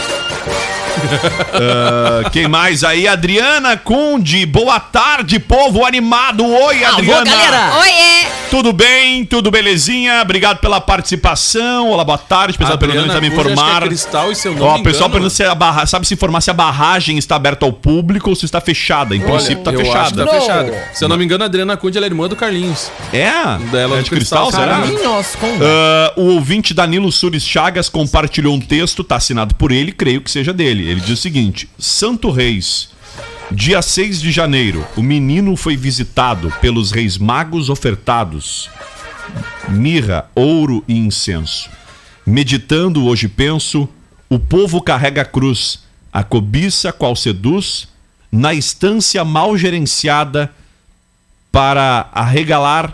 [1.53, 3.07] Ah, quem mais aí?
[3.07, 4.45] Adriana Conde.
[4.45, 6.45] Boa tarde, povo animado.
[6.45, 7.21] Oi, Adriana.
[7.21, 7.79] Alô, galera!
[7.79, 8.25] Oiê!
[8.49, 9.25] Tudo bem?
[9.25, 10.21] Tudo belezinha?
[10.21, 11.89] Obrigado pela participação.
[11.89, 12.57] Olá, boa tarde.
[12.57, 13.83] Pessoal, pelo menos me Conde, que informar.
[13.83, 16.13] É cristal e se eu não Ó, pessoal engano- pergunta se a barra, sabe se
[16.13, 19.15] informar se a barragem está aberta ao público ou se está fechada.
[19.15, 20.25] Em Olha, princípio tá que fechada.
[20.25, 20.87] Tá fechada.
[20.93, 22.91] Se eu não me engano, a Adriana Cunha ela é irmã do Carlinhos.
[23.11, 23.31] É?
[23.71, 24.77] Dela é do de cristal, cristal, será?
[24.79, 25.37] Carlinhos.
[25.61, 30.29] Ah, o ouvinte Danilo Sures Chagas compartilhou um texto, tá assinado por ele, creio que
[30.31, 30.89] seja dele.
[30.95, 32.89] Ele diz o seguinte: Santo Reis,
[33.51, 38.69] dia 6 de janeiro, o menino foi visitado pelos reis magos ofertados
[39.69, 41.69] mirra, ouro e incenso.
[42.25, 43.87] Meditando hoje penso,
[44.29, 47.87] o povo carrega a cruz, a cobiça qual seduz,
[48.31, 50.51] na estância mal gerenciada
[51.51, 52.91] para arregalar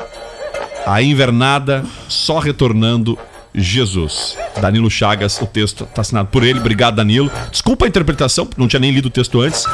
[0.86, 3.18] a invernada, só retornando
[3.54, 4.38] Jesus.
[4.60, 6.60] Danilo Chagas, o texto está assinado por ele.
[6.60, 7.32] Obrigado, Danilo.
[7.52, 9.66] Desculpa a interpretação, porque não tinha nem lido o texto antes.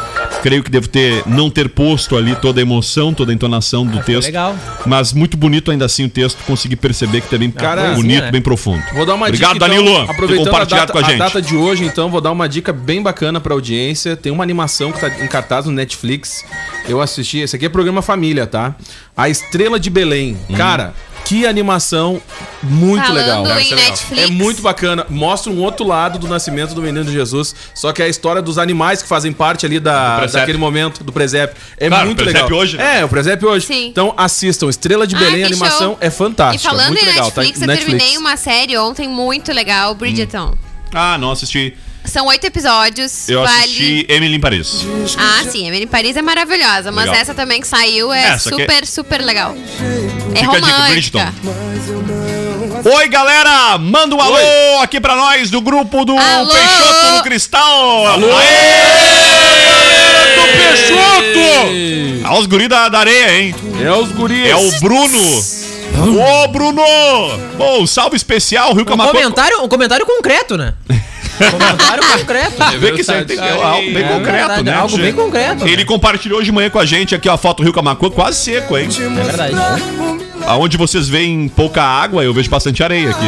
[0.41, 3.99] Creio que devo ter não ter posto ali toda a emoção, toda a entonação do
[4.03, 4.28] texto.
[4.28, 4.55] legal.
[4.86, 8.32] Mas muito bonito ainda assim o texto, consegui perceber que também Cara, bonito, poesia, né?
[8.32, 8.84] bem profundo.
[8.93, 9.67] Vou dar uma Obrigado, dica.
[9.67, 11.19] Danilo, então, por aproveitando a compartilhado data, com a gente.
[11.19, 14.15] data de hoje, então, vou dar uma dica bem bacana pra audiência.
[14.15, 16.43] Tem uma animação que tá em cartaz no Netflix.
[16.88, 17.39] Eu assisti.
[17.39, 18.75] Esse aqui é programa Família, tá?
[19.15, 20.38] A Estrela de Belém.
[20.49, 20.55] Hum.
[20.55, 20.93] Cara.
[21.28, 22.21] Que animação
[22.63, 23.43] muito Falando legal.
[23.43, 24.11] Netflix.
[24.23, 25.05] É muito bacana.
[25.09, 27.53] Mostra um outro lado do nascimento do menino Jesus.
[27.73, 31.11] Só que é a história dos animais que fazem parte ali da, daquele momento, do
[31.11, 31.57] presépio.
[31.78, 32.59] É Claro, muito o presépio legal.
[32.59, 32.99] hoje, né?
[33.01, 33.65] É, o presépio hoje.
[33.65, 33.88] Sim.
[33.88, 34.69] Então assistam.
[34.69, 35.97] Estrela de Ai, Belém, animação show.
[35.99, 36.69] é E fantástica.
[36.69, 37.25] falando muito em legal.
[37.25, 40.55] Netflix, tá eu terminei uma série ontem muito legal, Bridgerton.
[40.93, 41.75] Ah, não assisti.
[42.18, 43.30] São oito episódios.
[43.30, 43.59] Eu vale...
[43.59, 44.88] assisti Emily em Paris.
[45.20, 47.22] Ah, sim, Emily em Paris é maravilhosa, mas Legal.
[47.22, 49.55] essa também que saiu é Essa aqui é- super, super legal.
[50.34, 51.34] É Fica dica, romântica.
[52.84, 53.78] Oi, galera!
[53.78, 56.51] Manda um alô aqui pra nós do grupo do Alô!
[56.51, 58.07] Peixoto no Cristal.
[58.07, 58.28] Alô!
[60.36, 62.26] Do Peixoto!
[62.26, 63.55] Ah, os guri da, da areia, hein?
[63.80, 64.49] É os guris.
[64.49, 65.43] É o Bruno.
[66.20, 66.82] Ô, Bruno!
[67.59, 69.13] Bom, salve especial, Rio Um Camacuã.
[69.13, 70.74] comentário, um comentário concreto, né?
[71.52, 72.64] comentário concreto.
[72.80, 74.74] Vê que isso aí tem é algo bem É concreto, verdade, né?
[74.74, 75.68] algo bem concreto.
[75.68, 78.10] Ele compartilhou hoje de manhã com a gente aqui ó, a foto do Rio Camacuã,
[78.10, 78.88] quase seco, hein?
[79.00, 79.56] É verdade.
[80.46, 83.26] Aonde vocês veem pouca água, eu vejo bastante areia aqui.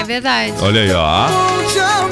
[0.00, 0.52] É verdade.
[0.60, 1.26] Olha aí, ó.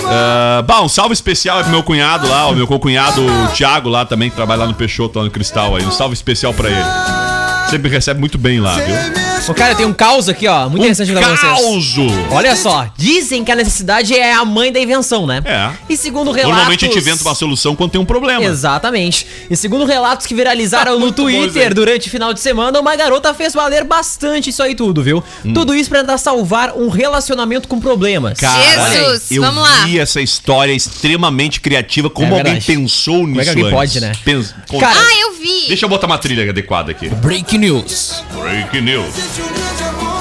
[0.04, 3.88] Ah, bom, um salve especial aí pro meu cunhado lá, o meu concunhado o Thiago
[3.88, 5.84] lá também, que trabalha lá no Peixoto, lá no Cristal aí.
[5.84, 7.31] Um salve especial pra ele.
[7.72, 8.94] Sempre recebe muito bem lá, viu?
[9.48, 10.68] Ô, cara, tem um caos aqui, ó.
[10.68, 11.40] Muito interessante pra vocês.
[11.40, 12.06] Causo!
[12.30, 15.42] Olha só, dizem que a necessidade é a mãe da invenção, né?
[15.44, 15.70] É.
[15.88, 16.52] E segundo relatos...
[16.54, 18.44] Normalmente a gente inventa uma solução quando tem um problema.
[18.44, 19.26] Exatamente.
[19.50, 21.74] E segundo relatos que viralizaram no bom isso Twitter aí.
[21.74, 25.24] durante o final de semana, uma garota fez valer bastante isso aí tudo, viu?
[25.44, 25.52] Hum.
[25.52, 28.38] Tudo isso pra tentar salvar um relacionamento com problemas.
[28.38, 29.84] Jesus, eu vamos lá.
[29.86, 32.08] vi essa história extremamente criativa.
[32.08, 33.74] Como É alguém pensou nisso é que alguém antes?
[33.74, 34.12] pode, né?
[34.24, 35.66] Pens- Cara, Ah, eu vi.
[35.68, 37.08] Deixa eu botar uma trilha adequada aqui.
[37.08, 38.22] Break news.
[38.32, 40.11] Break news.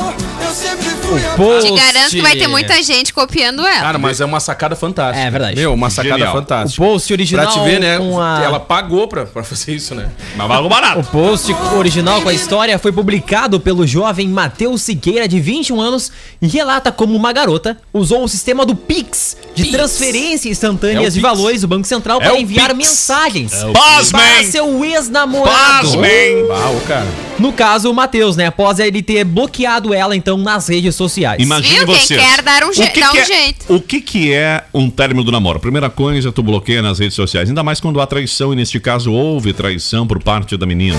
[1.16, 1.70] O post...
[1.72, 3.82] Te garanto que vai ter muita gente copiando ela.
[3.82, 5.26] Cara, mas é uma sacada fantástica.
[5.28, 5.56] É verdade.
[5.56, 6.34] Meu, uma sacada Genial.
[6.34, 6.84] O fantástica.
[6.84, 7.98] post original Pra te ver, né?
[7.98, 8.42] a...
[8.44, 10.10] Ela pagou pra, pra fazer isso, né?
[10.36, 11.00] Mas valeu barato.
[11.00, 16.12] O post original com a história foi publicado pelo jovem Matheus Siqueira, de 21 anos,
[16.42, 21.12] e relata como uma garota usou o sistema do Pix, de transferência instantânea É o
[21.12, 21.22] de Pix.
[21.22, 22.78] valores do Banco Central É para o enviar Pix.
[22.78, 23.72] mensagens o
[24.12, 25.88] para seu ex-namorado.
[25.88, 26.44] Pasmem!
[26.44, 27.08] O cara.
[27.40, 28.48] No caso, o Matheus, né?
[28.48, 31.42] Após ele ter bloqueado ela, então, nas redes sociais.
[31.42, 31.86] Imagine Viu?
[31.88, 32.22] Quem vocês.
[32.22, 33.66] quer dar um je- O que um que é- jeito.
[33.76, 35.60] O que, que é um término do namoro?
[35.60, 37.50] Primeira coisa, tu bloqueia nas redes sociais.
[37.50, 40.98] Ainda mais quando há traição, e neste caso houve traição por parte da menina.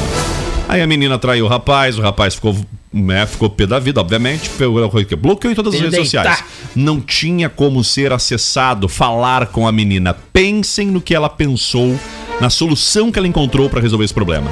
[0.69, 2.57] Aí a menina traiu o rapaz, o rapaz ficou,
[2.93, 4.89] né, ficou pé da vida, obviamente, pegou-
[5.19, 6.37] bloqueou em todas as redes Deitar.
[6.37, 6.45] sociais.
[6.75, 10.15] Não tinha como ser acessado, falar com a menina.
[10.33, 11.99] Pensem no que ela pensou,
[12.41, 14.51] na solução que ela encontrou para resolver esse problema.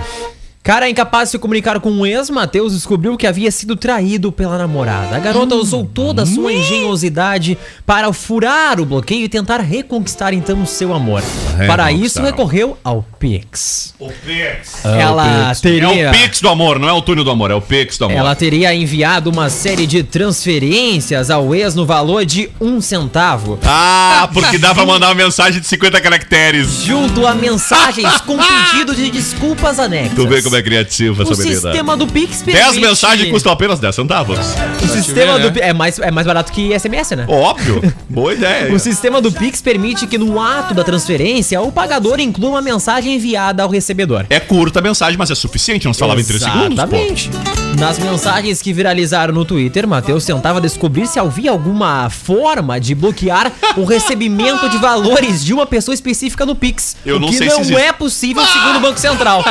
[0.62, 4.58] Cara incapaz de se comunicar com o ex, Matheus descobriu que havia sido traído pela
[4.58, 5.16] namorada.
[5.16, 7.56] A garota usou toda a sua engenhosidade
[7.86, 11.22] para furar o bloqueio e tentar reconquistar então o seu amor.
[11.66, 13.94] Para isso, recorreu ao Pix.
[13.98, 14.84] O Pix.
[14.84, 16.10] Ela É teria.
[16.10, 18.18] o Pix do amor, não é o túnel do amor, é o Pix do amor.
[18.18, 23.58] Ela teria enviado uma série de transferências ao ex no valor de um centavo.
[23.64, 26.82] Ah, porque dá pra mandar uma mensagem de 50 caracteres.
[26.82, 30.14] Junto a mensagens com pedido de desculpas anexas.
[30.14, 31.60] Tu vê como é criativa essa O menina.
[31.60, 34.38] sistema do Pix 10 mensagens custam apenas 10 centavos.
[34.82, 35.50] O sistema do né?
[35.50, 37.24] Pi- é mais é mais barato que SMS, né?
[37.28, 37.80] Óbvio.
[38.08, 38.72] Boa ideia.
[38.72, 43.14] O sistema do Pix permite que no ato da transferência o pagador inclua uma mensagem
[43.16, 44.26] enviada ao recebedor.
[44.30, 45.84] É curta a mensagem, mas é suficiente.
[45.86, 46.72] Não se falava em 3 segundos.
[46.72, 47.30] Exatamente.
[47.78, 53.50] Nas mensagens que viralizaram no Twitter, Matheus tentava descobrir se havia alguma forma de bloquear
[53.74, 56.94] o recebimento de valores de uma pessoa específica no Pix.
[57.06, 57.80] Eu o não que sei se não existe.
[57.80, 59.42] é possível segundo o Banco Central.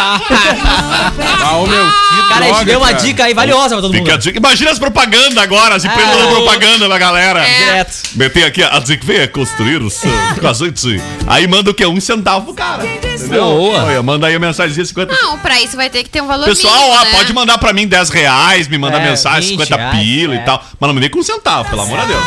[1.41, 2.99] Ah, meu, que Cara, a gente droga, deu uma cara.
[2.99, 4.21] dica aí valiosa pra todo Fica a mundo.
[4.21, 4.37] dica.
[4.37, 6.27] Imagina as propagandas agora, as empresas Ah.
[6.27, 7.43] propaganda na galera.
[7.43, 7.93] Direto.
[8.15, 11.01] Meter aqui, a que venha construir o seu com a gente.
[11.27, 11.85] Aí manda o quê?
[11.85, 12.85] Um centavo cara.
[12.85, 13.43] Entendeu?
[13.45, 13.83] Boa.
[13.85, 16.27] Olha, manda aí a mensagem de 50 Não, pra isso vai ter que ter um
[16.27, 17.11] valor Pessoal, mínimo, ó, né?
[17.11, 20.37] pode mandar pra mim 10 reais, me manda É, mensagem, 20 50 reais, pila é.
[20.37, 20.63] e tal.
[20.79, 22.23] Mas não me dê com um centavo, pelo amor de Deus.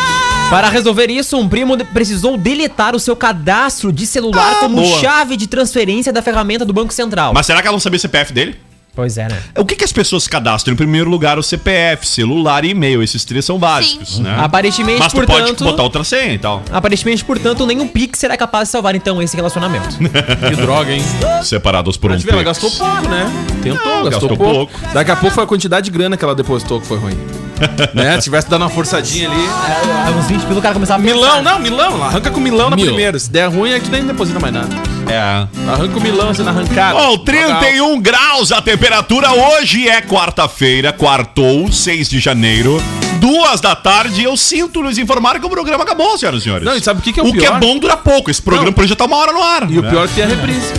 [0.50, 5.00] Para resolver isso, um primo precisou deletar o seu cadastro de celular Ah, como boa.
[5.00, 7.32] chave de transferência da ferramenta do Banco Central.
[7.32, 8.56] Mas será que ela não sabia o CPF dele?
[8.94, 9.38] Pois é, né?
[9.56, 10.74] O que, que as pessoas cadastram?
[10.74, 13.02] Em primeiro lugar, o CPF, celular e e-mail.
[13.02, 14.36] Esses três são básicos, né?
[14.38, 16.62] Aparentemente, Mas tu pode portanto- botar outra senha e tal.
[16.70, 19.96] Aparentemente, portanto, nenhum Pix será capaz de salvar então esse relacionamento.
[20.46, 21.02] Que droga, hein?
[21.42, 22.60] Separados por um viu, ela Pix.
[22.62, 23.32] gastou pouco, né?
[23.62, 24.52] Tentou, gastou, gastou pouco.
[24.76, 24.92] pouco.
[24.92, 27.16] Daqui a pouco foi a quantidade de grana que ela depositou que foi ruim.
[27.94, 28.16] né?
[28.16, 29.40] Se tivesse dado uma forçadinha ali.
[29.40, 31.42] É, uns 20 pelo cara começava a Milão, pensar.
[31.42, 32.02] não, Milão.
[32.04, 32.86] Arranca com Milão na Mil.
[32.86, 33.18] primeira.
[33.18, 34.68] Se der ruim, é que nem deposita mais nada.
[35.08, 35.46] É.
[35.70, 36.98] Arranca o Milão assim na arrancada.
[36.98, 39.30] Bom, 31 graus a temperatura.
[39.32, 42.82] Hoje é quarta-feira, quartou, 6 de janeiro.
[43.20, 46.66] Duas da tarde, eu sinto nos informar que o programa acabou, senhoras e senhores.
[46.66, 47.56] Não, e sabe o que que é o O que pior?
[47.56, 48.30] é bom dura pouco.
[48.30, 48.72] Esse programa Não.
[48.72, 49.70] por já tá uma hora no ar.
[49.70, 49.90] E o né?
[49.90, 50.72] pior é que tem a reprise.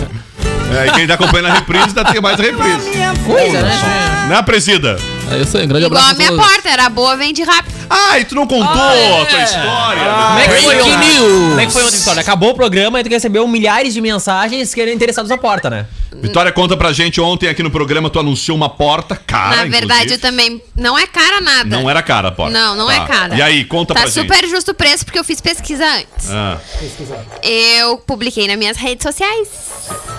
[0.76, 2.90] É, e quem tá acompanhando a reprise ainda tem mais reprise.
[3.24, 4.26] Coisa, né?
[4.28, 4.98] Né, presida?
[5.30, 6.14] É isso aí, um grande Igual abraço.
[6.14, 6.46] a minha todos.
[6.46, 7.74] porta, era boa, vende rápido.
[7.90, 9.22] Ah, e tu não contou Ah, é.
[9.22, 10.02] a tua história.
[10.04, 11.08] Como é que foi Breaking ontem?
[11.14, 11.48] news.
[11.48, 12.20] Como é que foi ontem, Vitória?
[12.20, 15.86] Acabou o programa e tu recebeu milhares de mensagens querendo interessados à porta, né?
[16.22, 19.84] Vitória, conta pra gente, ontem aqui no programa tu anunciou uma porta cara, Na verdade,
[20.04, 20.14] inclusive.
[20.14, 20.62] eu também.
[20.76, 21.64] Não é cara nada.
[21.76, 22.52] Não era cara a porta.
[22.56, 22.94] Não, não Tá.
[22.94, 23.34] é cara.
[23.34, 24.22] E aí, conta Tá pra gente.
[24.30, 26.30] super justo o preço porque eu fiz pesquisa antes.
[26.30, 26.58] Ah,
[27.42, 29.48] Eu publiquei nas minhas redes sociais.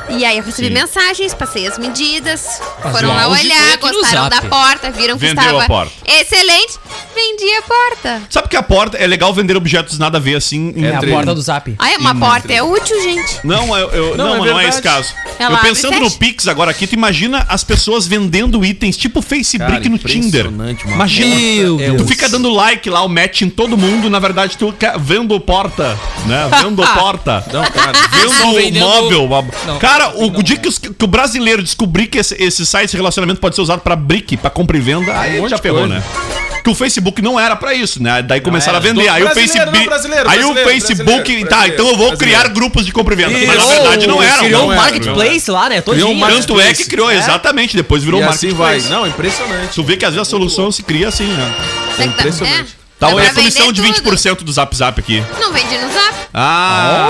[0.10, 0.74] E aí eu recebi Sim.
[0.74, 2.45] mensagens, passei as medidas,
[2.91, 5.91] foram lá olhar, gostaram da porta, viram que Vendeu estava a porta.
[6.08, 6.74] excelente,
[7.14, 8.22] vendi a porta.
[8.30, 11.12] Sabe que a porta é legal vender objetos nada a ver assim É a entre-
[11.12, 11.76] porta do zap.
[11.80, 13.39] Olha, uma porta é útil, gente.
[13.43, 14.70] Não, eu, eu- Não, não, é não, é verdade.
[14.70, 15.14] esse caso.
[15.38, 16.18] Ela eu abre pensando no fecha.
[16.20, 20.46] Pix agora aqui, tu imagina as pessoas vendendo itens tipo Facebook Cara, no Tinder.
[20.46, 20.96] impressionante, mano.
[20.96, 21.36] Imagina.
[21.36, 22.10] Meu tu Deus.
[22.10, 25.98] fica dando like lá, o match em todo mundo, na verdade tu quer- vendo porta,
[26.26, 26.50] né?
[26.62, 27.43] Vendo porta.
[27.52, 27.91] Não, cara.
[28.12, 29.26] Vendo vendendo- móvel.
[29.26, 29.78] uma- Não.
[29.80, 32.98] Cara, o, o dia que, os- que o brasileiro descobrir que esse, esse site de
[32.98, 35.88] relacionamento pode ser usado pra brick, pra compra e venda, aí Um monte já ferrou,
[35.88, 36.02] né?
[36.64, 38.24] Que o Facebook não era pra isso, né?
[38.24, 39.08] Daí começaram a vender.
[39.08, 39.78] Aí o Facebook.
[39.78, 41.04] não, brasileiro, aí o Facebook.
[41.06, 42.18] brasileiro, tá, então eu vou brasileiro.
[42.40, 43.38] criar grupos de compra e venda.
[43.46, 44.38] Mas na verdade não era.
[44.40, 45.82] Criou não um marketplace lá, né?
[45.82, 46.08] Todinho.
[46.08, 47.18] Criou um Tanto é que criou, É.
[47.18, 47.76] exatamente.
[47.76, 48.78] Depois virou E um assim vai.
[48.80, 48.90] marketplace.
[48.92, 49.76] Não, impressionante.
[49.76, 51.54] Tu vê que às vezes a solução se cria assim, né?
[51.96, 52.78] Será que dá- impressionante.
[53.08, 55.24] É, Tá, dá olha a pra comissão de vender 20% do Zap Zap aqui.
[55.28, 55.39] tudo.
[55.39, 56.16] Não vendi no zap.
[56.34, 57.10] Ah!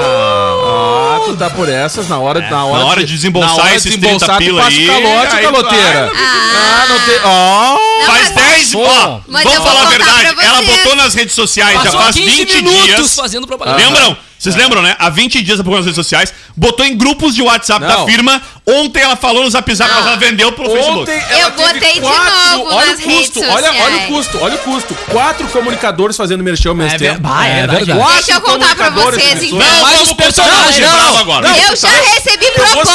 [1.18, 3.70] Ah, tu tá por essas na hora, na hora, na hora de desembolsar na hora
[3.72, 6.12] de esses desembolsar, 30 pila tu passa aí, o calote, aí caloteira.
[6.16, 6.84] Ah.
[6.84, 7.20] Ah, não tem.
[7.24, 7.78] Ó!
[8.00, 8.84] Não, Faz mas- 10, Bom.
[8.86, 10.36] ó, vamos falar a verdade.
[10.42, 13.16] Ela botou nas redes sociais já Passou faz 15 20 minutos dias.
[13.16, 13.78] fazendo propaganda.
[13.78, 14.18] Lembram?
[14.38, 14.96] Vocês lembram, né?
[15.00, 18.06] Há 20 dias ela nas redes sociais, botou em grupos de WhatsApp da Não.
[18.06, 18.40] firma.
[18.68, 21.02] Ontem ela falou no Zap Zap, mas ela vendeu pelo Facebook.
[21.02, 24.08] Ontem Eu ela teve botei de novo olha nas o custo, redes olha, olha o
[24.08, 24.96] custo, olha o custo.
[25.12, 27.22] Quatro comunicadores fazendo merchan ao mesmo É ver- tempo.
[27.22, 27.94] bah, é verdade.
[27.94, 29.60] Quatro Deixa eu contar pra vocês, então.
[29.60, 30.76] Não, Mais vamos os personagens.
[30.78, 31.48] personagem Não, não, agora.
[31.48, 31.56] não.
[31.56, 32.86] eu já recebi Eu propósito.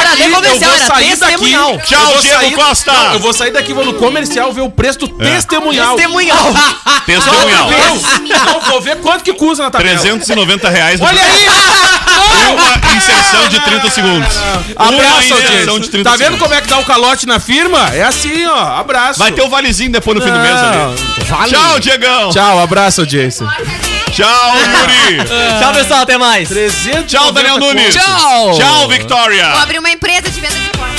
[0.00, 1.50] Daqui, nem comercial, eu vou era sair daqui.
[1.52, 2.92] Tchau, eu vou Diego sair- Costa.
[2.92, 5.94] Não, eu vou sair daqui, vou no comercial ver o preço do testemunhal.
[5.94, 6.52] Testemunhal.
[7.06, 7.70] Testemunhal.
[8.46, 9.90] Não, vou ver quanto que custa na tabela.
[10.00, 11.00] 390 reais.
[11.00, 11.46] Olha aí!
[12.50, 14.34] Uma inserção de 30 segundos.
[14.76, 15.80] Abraço, inserção audiência.
[15.80, 16.42] de 30 Tá vendo segundos.
[16.42, 17.90] como é que dá o calote na firma?
[17.94, 18.78] É assim, ó.
[18.78, 19.18] Abraço.
[19.18, 21.48] Vai ter o valezinho depois no fim do mês ali.
[21.50, 22.30] Tchau, Diegão.
[22.30, 23.46] Tchau, abraço, audiência.
[24.12, 25.18] Tchau, Muri.
[25.60, 26.00] Tchau, pessoal.
[26.00, 26.48] Até mais.
[26.48, 27.94] 300 Tchau, Daniel Nunes.
[27.94, 28.58] Tchau.
[28.58, 29.48] Tchau, Victoria.
[29.50, 30.90] Vou abrir uma empresa de venda de porta.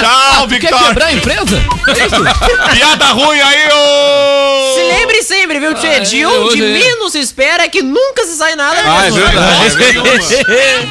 [0.00, 0.86] Tchau, Quer Victoria.
[0.88, 1.62] quebrar a empresa?
[2.72, 4.74] Piada ruim aí, ô.
[4.74, 6.00] Se lembre sempre, viu, Tchê?
[6.00, 6.66] De é, onde é.
[6.78, 9.64] menos espera é que nunca se sai nada Ah, é verdade.
[10.34, 10.88] é verdade.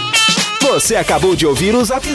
[0.62, 2.08] Você acabou de ouvir o Zap